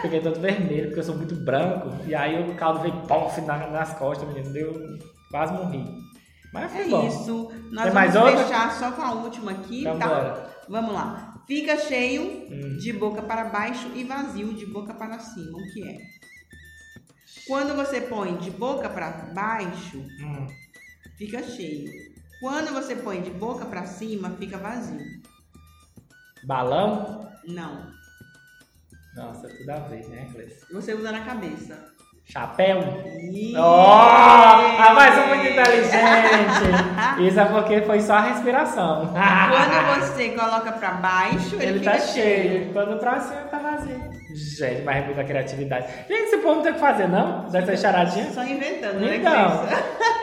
[0.00, 1.90] Fiquei todo vermelho, porque eu sou muito branco.
[2.06, 4.52] E aí o caldo veio pof na- nas costas, menino.
[4.54, 4.72] Deu.
[5.30, 5.84] Quase morri.
[6.52, 7.06] Mas foi É bom.
[7.08, 7.50] isso.
[7.70, 8.44] Nós Tem vamos mais outra?
[8.44, 10.06] fechar só com a última aqui, Então tá?
[10.08, 10.50] bora.
[10.68, 11.42] Vamos lá.
[11.46, 12.76] Fica cheio Hum.
[12.78, 15.58] de boca para baixo e vazio de boca para cima.
[15.58, 15.98] O que é?
[17.46, 20.46] Quando você põe de boca para baixo, Hum.
[21.18, 21.90] fica cheio.
[22.40, 25.00] Quando você põe de boca para cima, fica vazio.
[26.44, 27.28] Balão?
[27.46, 27.90] Não.
[29.14, 30.66] Nossa, tudo a ver, né, Cleiton?
[30.72, 31.91] Você usa na cabeça.
[32.24, 32.78] Chapéu?
[33.30, 33.54] Ih!
[33.56, 37.26] Oh, mas sou muito inteligente.
[37.28, 39.12] Isso é porque foi só a respiração.
[39.12, 42.72] Quando você coloca para baixo, ele, Ele tá cheio.
[42.72, 44.12] Quando pra cima tá vazio.
[44.34, 45.86] Gente, mas é muita criatividade.
[46.08, 47.50] Gente, esse povo não tem o que fazer, não?
[47.50, 48.30] Dessa charadinha?
[48.30, 49.16] Só inventando, né?
[49.16, 49.66] Então,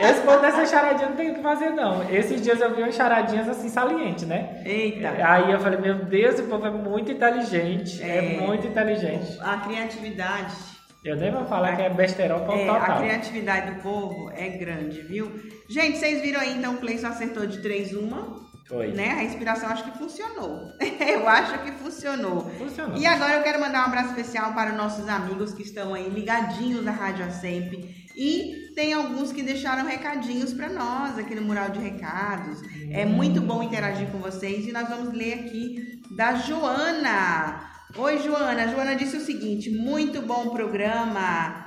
[0.00, 2.02] esse povo dessa charadinha não tem o que fazer, não.
[2.10, 4.62] Esses dias eu vi umas charadinhas assim salientes, né?
[4.64, 5.14] Eita.
[5.24, 8.02] Aí eu falei, meu Deus, o povo é muito inteligente.
[8.02, 8.40] É, É.
[8.40, 9.38] muito inteligente.
[9.40, 10.54] A criatividade
[11.02, 15.32] Eu nem vou falar que é besterol É, a criatividade do povo é grande, viu?
[15.66, 18.36] Gente, vocês viram aí, então o Cleison acertou de 3 uma,
[18.68, 18.92] Foi.
[18.92, 19.12] né?
[19.12, 20.60] A respiração acho que funcionou.
[21.00, 22.42] eu acho que funcionou.
[22.50, 22.98] Funcionou.
[22.98, 26.06] E agora eu quero mandar um abraço especial para os nossos amigos que estão aí
[26.10, 27.98] ligadinhos na Rádio Sempre.
[28.14, 32.60] E tem alguns que deixaram recadinhos para nós aqui no Mural de Recados.
[32.90, 37.69] É muito bom interagir com vocês e nós vamos ler aqui da Joana.
[37.96, 38.64] Oi, Joana.
[38.64, 41.66] A Joana disse o seguinte: muito bom programa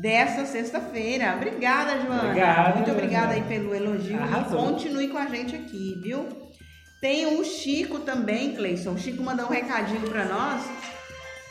[0.00, 1.34] dessa sexta-feira.
[1.36, 2.28] Obrigada, Joana.
[2.28, 4.60] Obrigado, muito obrigada aí pelo elogio Arrasou.
[4.60, 6.26] e continue com a gente aqui, viu?
[7.00, 8.92] Tem o Chico também, Cleison.
[8.92, 10.62] O Chico mandou um recadinho para nós.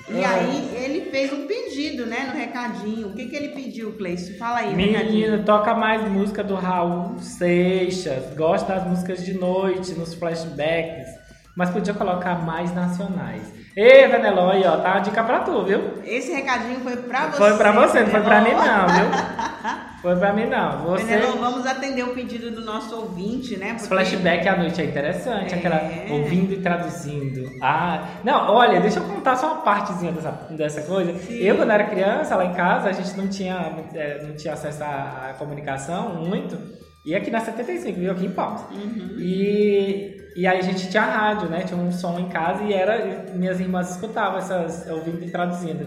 [0.09, 3.07] E aí ele fez um pedido, né, no recadinho.
[3.07, 4.37] O que que ele pediu, Cleison?
[4.37, 4.75] Fala aí.
[4.75, 8.33] Menino, toca mais música do Raul Seixas.
[8.35, 11.07] Gosta das músicas de noite, nos flashbacks.
[11.55, 13.62] Mas podia colocar mais nacionais.
[13.75, 15.95] Ei, Venelon, aí, ó, tá uma dica pra tu, viu?
[16.05, 17.37] Esse recadinho foi pra você.
[17.37, 19.83] Foi pra você, não foi pra mim não, viu?
[20.03, 20.79] Foi pra mim não.
[20.79, 21.05] Você...
[21.05, 23.67] Penelon, vamos atender o pedido do nosso ouvinte, né?
[23.67, 25.57] Os porque- flashback à noite é interessante, É.
[25.57, 27.49] aquela ouvindo e traduzindo.
[27.61, 31.17] Ah, não, olha, deixa eu contar só uma partezinha dessa, dessa coisa.
[31.19, 31.35] Sim.
[31.35, 34.83] Eu, quando era criança, lá em casa, a gente não tinha, é, não tinha acesso
[34.83, 36.57] à comunicação muito.
[37.05, 38.11] E aqui na 75, viu?
[38.11, 38.61] Aqui em Palmas.
[38.71, 39.17] Uhum.
[39.19, 41.63] E, e aí a gente tinha rádio, né?
[41.63, 45.85] Tinha um som em casa e era e minhas irmãs escutavam essas ouvindo e traduzindo.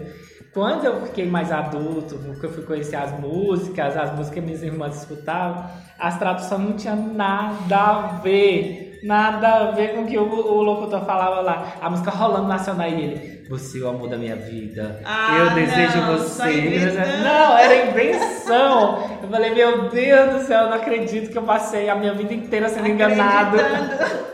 [0.53, 4.63] Quando eu fiquei mais adulto, que eu fui conhecer as músicas, as músicas que minhas
[4.63, 5.65] irmãs escutavam,
[5.99, 8.99] as traduções não tinham nada a ver.
[9.03, 11.73] Nada a ver com o que o, o locutor falava lá.
[11.79, 13.36] A música rolando nacional e ele.
[13.49, 14.99] Você é o amor da minha vida.
[15.05, 16.93] Ah, eu desejo não, você.
[17.23, 19.19] Não, era invenção.
[19.21, 22.33] Eu falei, meu Deus do céu, eu não acredito que eu passei a minha vida
[22.33, 23.57] inteira sendo enganado.
[23.57, 24.27] Acreditando.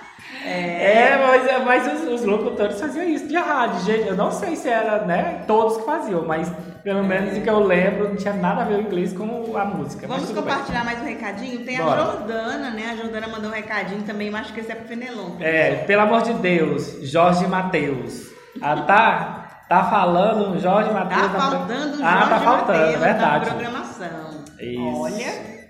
[0.42, 4.08] É, mas, mas os, os locutores faziam isso de rádio, gente.
[4.08, 6.50] Eu não sei se era, né, todos que faziam, mas
[6.82, 9.64] pelo menos o que eu lembro não tinha nada a ver o inglês com a
[9.64, 10.06] música.
[10.08, 10.50] Vamos tudo bem.
[10.52, 11.64] compartilhar mais um recadinho?
[11.64, 12.00] Tem Bora.
[12.02, 12.90] a Jordana, né?
[12.92, 15.36] A Jordana mandou um recadinho também, mas acho que esse é pro Fenelon.
[15.40, 18.28] É, pelo amor de Deus, Jorge Mateus.
[18.62, 21.22] Ah, tá, tá falando Jorge Mateus.
[21.22, 23.44] Tá na- faltando o Ah, Jorge tá faltando, Mateus verdade.
[23.44, 24.30] da programação.
[24.60, 25.00] Isso.
[25.02, 25.60] Olha,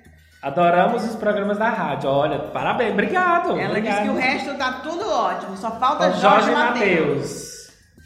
[0.43, 2.09] Adoramos os programas da rádio.
[2.09, 3.51] Olha, parabéns, obrigado.
[3.59, 3.93] ela obrigado.
[3.95, 7.60] disse que o resto tá tudo ótimo, só falta Então, Jorge, Jorge Mateus.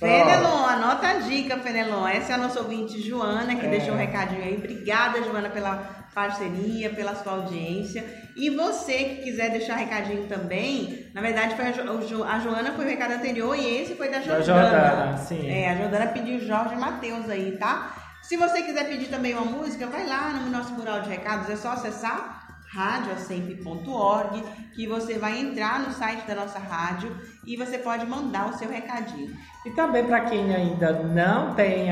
[0.05, 2.07] Fenelon, anota a dica, Fenelon.
[2.07, 3.71] Essa é a nossa ouvinte Joana, que É.
[3.71, 4.57] deixou um recadinho aí.
[4.57, 8.05] Obrigada, Joana, pela parceria, pela sua audiência.
[8.37, 12.85] E você que quiser deixar recadinho também, na verdade foi a, Jo- a Joana foi
[12.85, 14.69] o recado anterior e esse foi da Da Jordana.
[14.71, 15.49] Jordana, sim.
[15.51, 17.97] É, a Jordana pediu Jorge Matheus aí, tá?
[18.23, 21.57] Se você quiser pedir também uma música, vai lá no nosso mural de recados, é
[21.57, 22.43] só acessar
[22.73, 24.43] radioacemp.org
[24.75, 28.69] que você vai entrar no site da nossa rádio e você pode mandar o seu
[28.69, 29.37] recadinho.
[29.65, 31.87] E também para quem ainda não tem,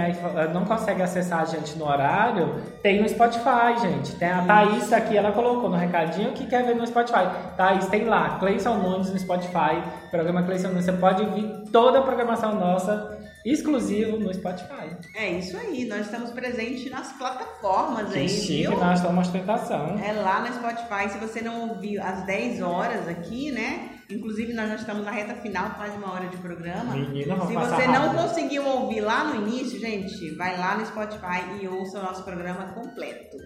[0.53, 4.15] não consegue acessar a gente no horário, tem no Spotify, gente.
[4.17, 7.31] Tem a Thaís aqui, ela colocou no recadinho que quer ver no Spotify.
[7.57, 10.85] Thaís, tem lá, Cleison Nunes no Spotify, programa Cleison Nunes.
[10.85, 14.95] Você pode ouvir toda a programação nossa exclusivo no Spotify.
[15.17, 18.79] É isso aí, nós estamos presentes nas plataformas Que aí, chique, viu?
[18.79, 19.99] nós somos ostentação.
[19.99, 23.92] É lá no Spotify, se você não ouviu às 10 horas aqui, né?
[24.13, 26.95] Inclusive nós já estamos na reta final, quase uma hora de programa.
[26.95, 28.23] Menina, Se você não rápido.
[28.23, 32.73] conseguiu ouvir lá no início, gente, vai lá no Spotify e ouça o nosso programa
[32.73, 33.37] completo.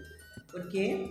[0.51, 1.09] Porque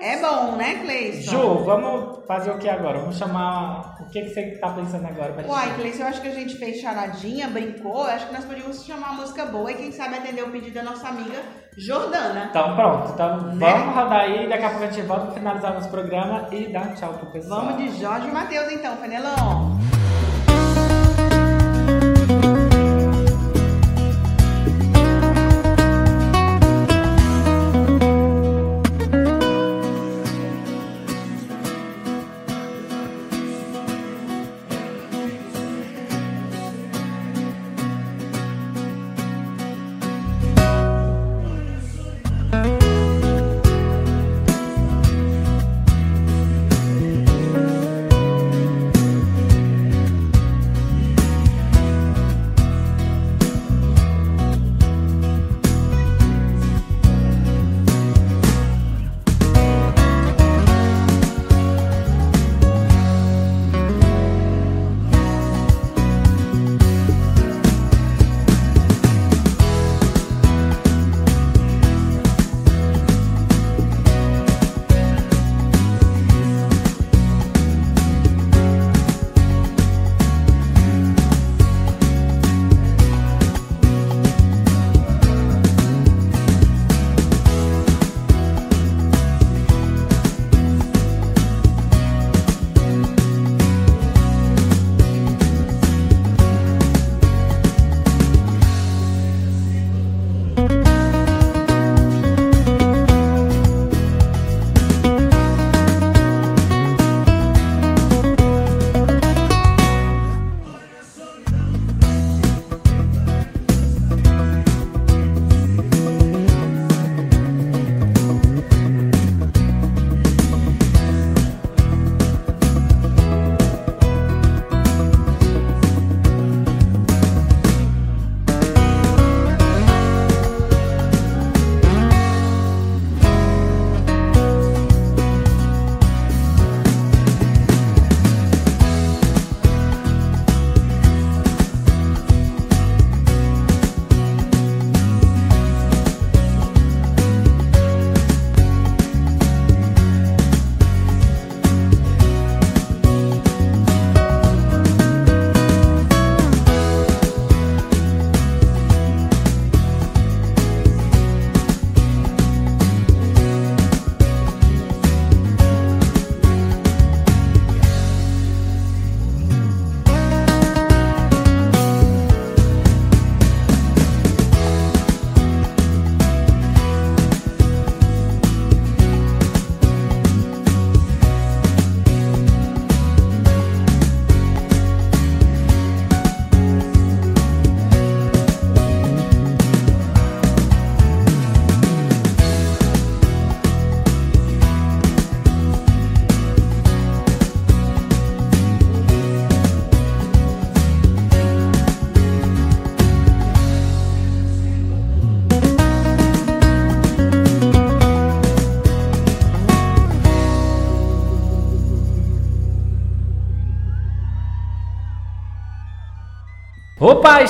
[0.00, 1.30] É bom, né, Cleison?
[1.30, 2.98] Ju, vamos fazer o que agora?
[2.98, 3.96] Vamos chamar.
[4.00, 5.50] O que, que você tá pensando agora pra gente?
[5.50, 8.04] Uai, Cleison, eu acho que a gente fez charadinha, brincou.
[8.04, 10.74] Eu acho que nós podíamos chamar uma música boa e quem sabe atender o pedido
[10.74, 11.42] da nossa amiga
[11.76, 12.46] Jordana.
[12.50, 13.70] Então pronto, então Né?
[13.70, 16.82] vamos rodar aí, daqui a pouco a gente volta pra finalizar nosso programa e dar
[16.82, 17.66] um tchau pro pessoal.
[17.66, 19.76] Vamos de Jorge e Matheus então, Fenelon.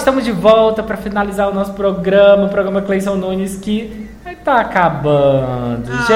[0.07, 4.09] Estamos de volta para finalizar o nosso programa, o programa Cleison Nunes, que
[4.45, 6.07] tá acabando Ah.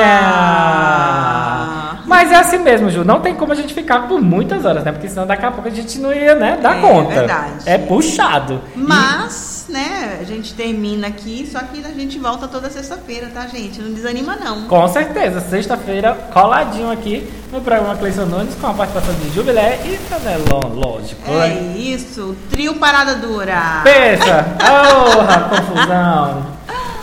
[1.99, 2.03] já.
[2.07, 4.93] Mas é assim mesmo, Ju, não tem como a gente ficar por muitas horas, né?
[4.93, 7.15] Porque senão daqui a pouco a gente não ia, né, dar É, conta.
[7.15, 7.51] verdade.
[7.67, 8.61] É puxado.
[8.77, 13.81] Mas, né, a gente termina aqui, só que a gente volta toda sexta-feira, tá, gente?
[13.81, 14.63] Não desanima, não.
[14.67, 19.99] Com certeza, sexta-feira, coladinho aqui no programa Cleison Nunes, com a participação de Jubilé e
[20.09, 21.31] Canelon, lógico.
[21.31, 21.75] É né?
[21.77, 23.81] isso, trio Parada Dura.
[23.83, 24.45] Pensa!
[24.59, 26.47] Porra, confusão!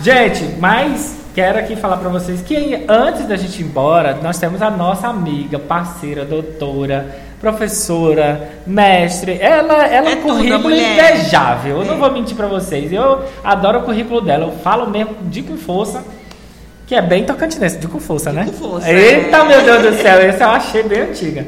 [0.02, 4.62] Gente, mas quero aqui falar pra vocês que antes da gente ir embora, nós temos
[4.62, 9.38] a nossa amiga, parceira, doutora, professora, mestre.
[9.40, 11.80] Ela, ela é É um currículo invejável.
[11.80, 11.98] Eu não É.
[11.98, 12.92] vou mentir pra vocês.
[12.92, 14.46] Eu adoro o currículo dela.
[14.46, 16.04] Eu falo mesmo de com força.
[16.86, 18.46] Que é bem tocantinense, de com força, né?
[18.46, 19.44] com força, Eita, é.
[19.44, 21.46] meu Deus do céu, esse eu achei bem antiga.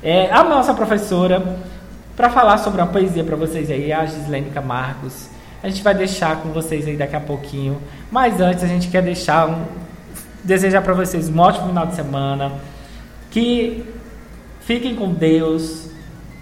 [0.00, 1.56] É, a nossa professora,
[2.16, 5.26] para falar sobre uma poesia para vocês aí, a Gislene Camargos.
[5.64, 7.78] A gente vai deixar com vocês aí daqui a pouquinho.
[8.08, 9.64] Mas antes, a gente quer deixar um.
[10.44, 12.52] Desejar para vocês um ótimo final de semana.
[13.32, 13.84] Que
[14.68, 15.86] fiquem com Deus,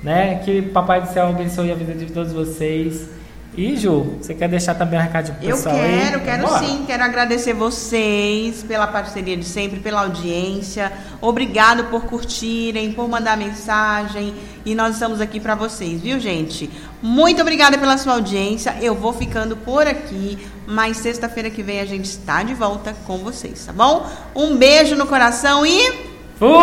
[0.03, 0.41] né?
[0.45, 3.09] Que Papai do Céu abençoe a vida de todos vocês.
[3.57, 6.25] E Ju, você quer deixar também um recado pro Eu pessoal quero, aí?
[6.25, 6.59] quero Bora.
[6.59, 6.85] sim.
[6.87, 10.93] Quero agradecer vocês pela parceria de sempre, pela audiência.
[11.23, 14.35] Obrigado por curtirem, por mandar mensagem.
[14.65, 16.69] E nós estamos aqui para vocês, viu, gente?
[17.01, 18.77] Muito obrigada pela sua audiência.
[18.83, 23.19] Eu vou ficando por aqui, mas sexta-feira que vem a gente está de volta com
[23.19, 24.05] vocês, tá bom?
[24.35, 26.55] Um beijo no coração e Fui!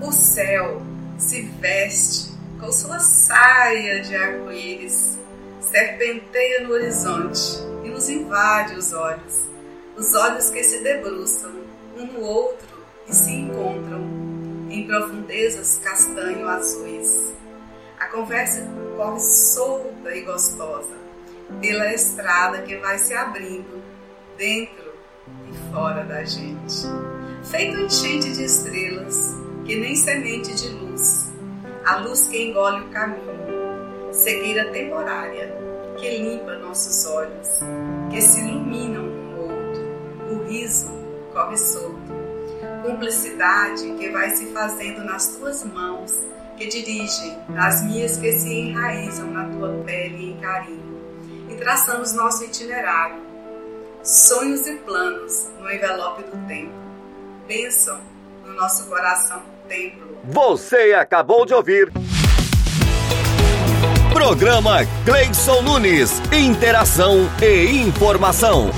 [0.00, 0.82] O céu
[1.16, 5.20] se veste com sua saia de arco-íris,
[5.60, 9.48] serpenteia no horizonte e nos invade os olhos.
[9.96, 11.52] Os olhos que se debruçam
[11.96, 14.00] um no outro e se encontram
[14.68, 17.32] em profundezas castanho-azuis.
[18.00, 21.00] A conversa corre solta e gostosa
[21.60, 23.81] pela estrada que vai se abrindo
[24.42, 24.92] dentro
[25.48, 26.88] e fora da gente.
[27.44, 31.30] Feito enchente de estrelas, que nem semente de luz,
[31.86, 35.56] a luz que engole o caminho, cegueira temporária
[35.96, 37.60] que limpa nossos olhos,
[38.10, 40.90] que se iluminam um no outro, o riso
[41.32, 42.12] corre solto,
[42.82, 46.20] cumplicidade que vai se fazendo nas tuas mãos,
[46.56, 51.00] que dirigem as minhas que se enraizam na tua pele em carinho,
[51.48, 53.31] e traçamos nosso itinerário,
[54.02, 56.72] sonhos e planos no envelope do tempo,
[57.46, 58.00] bênção
[58.44, 60.18] no nosso coração templo.
[60.24, 61.92] Você acabou de ouvir.
[64.12, 66.20] Programa Gleison Nunes.
[66.32, 68.70] Interação e informação.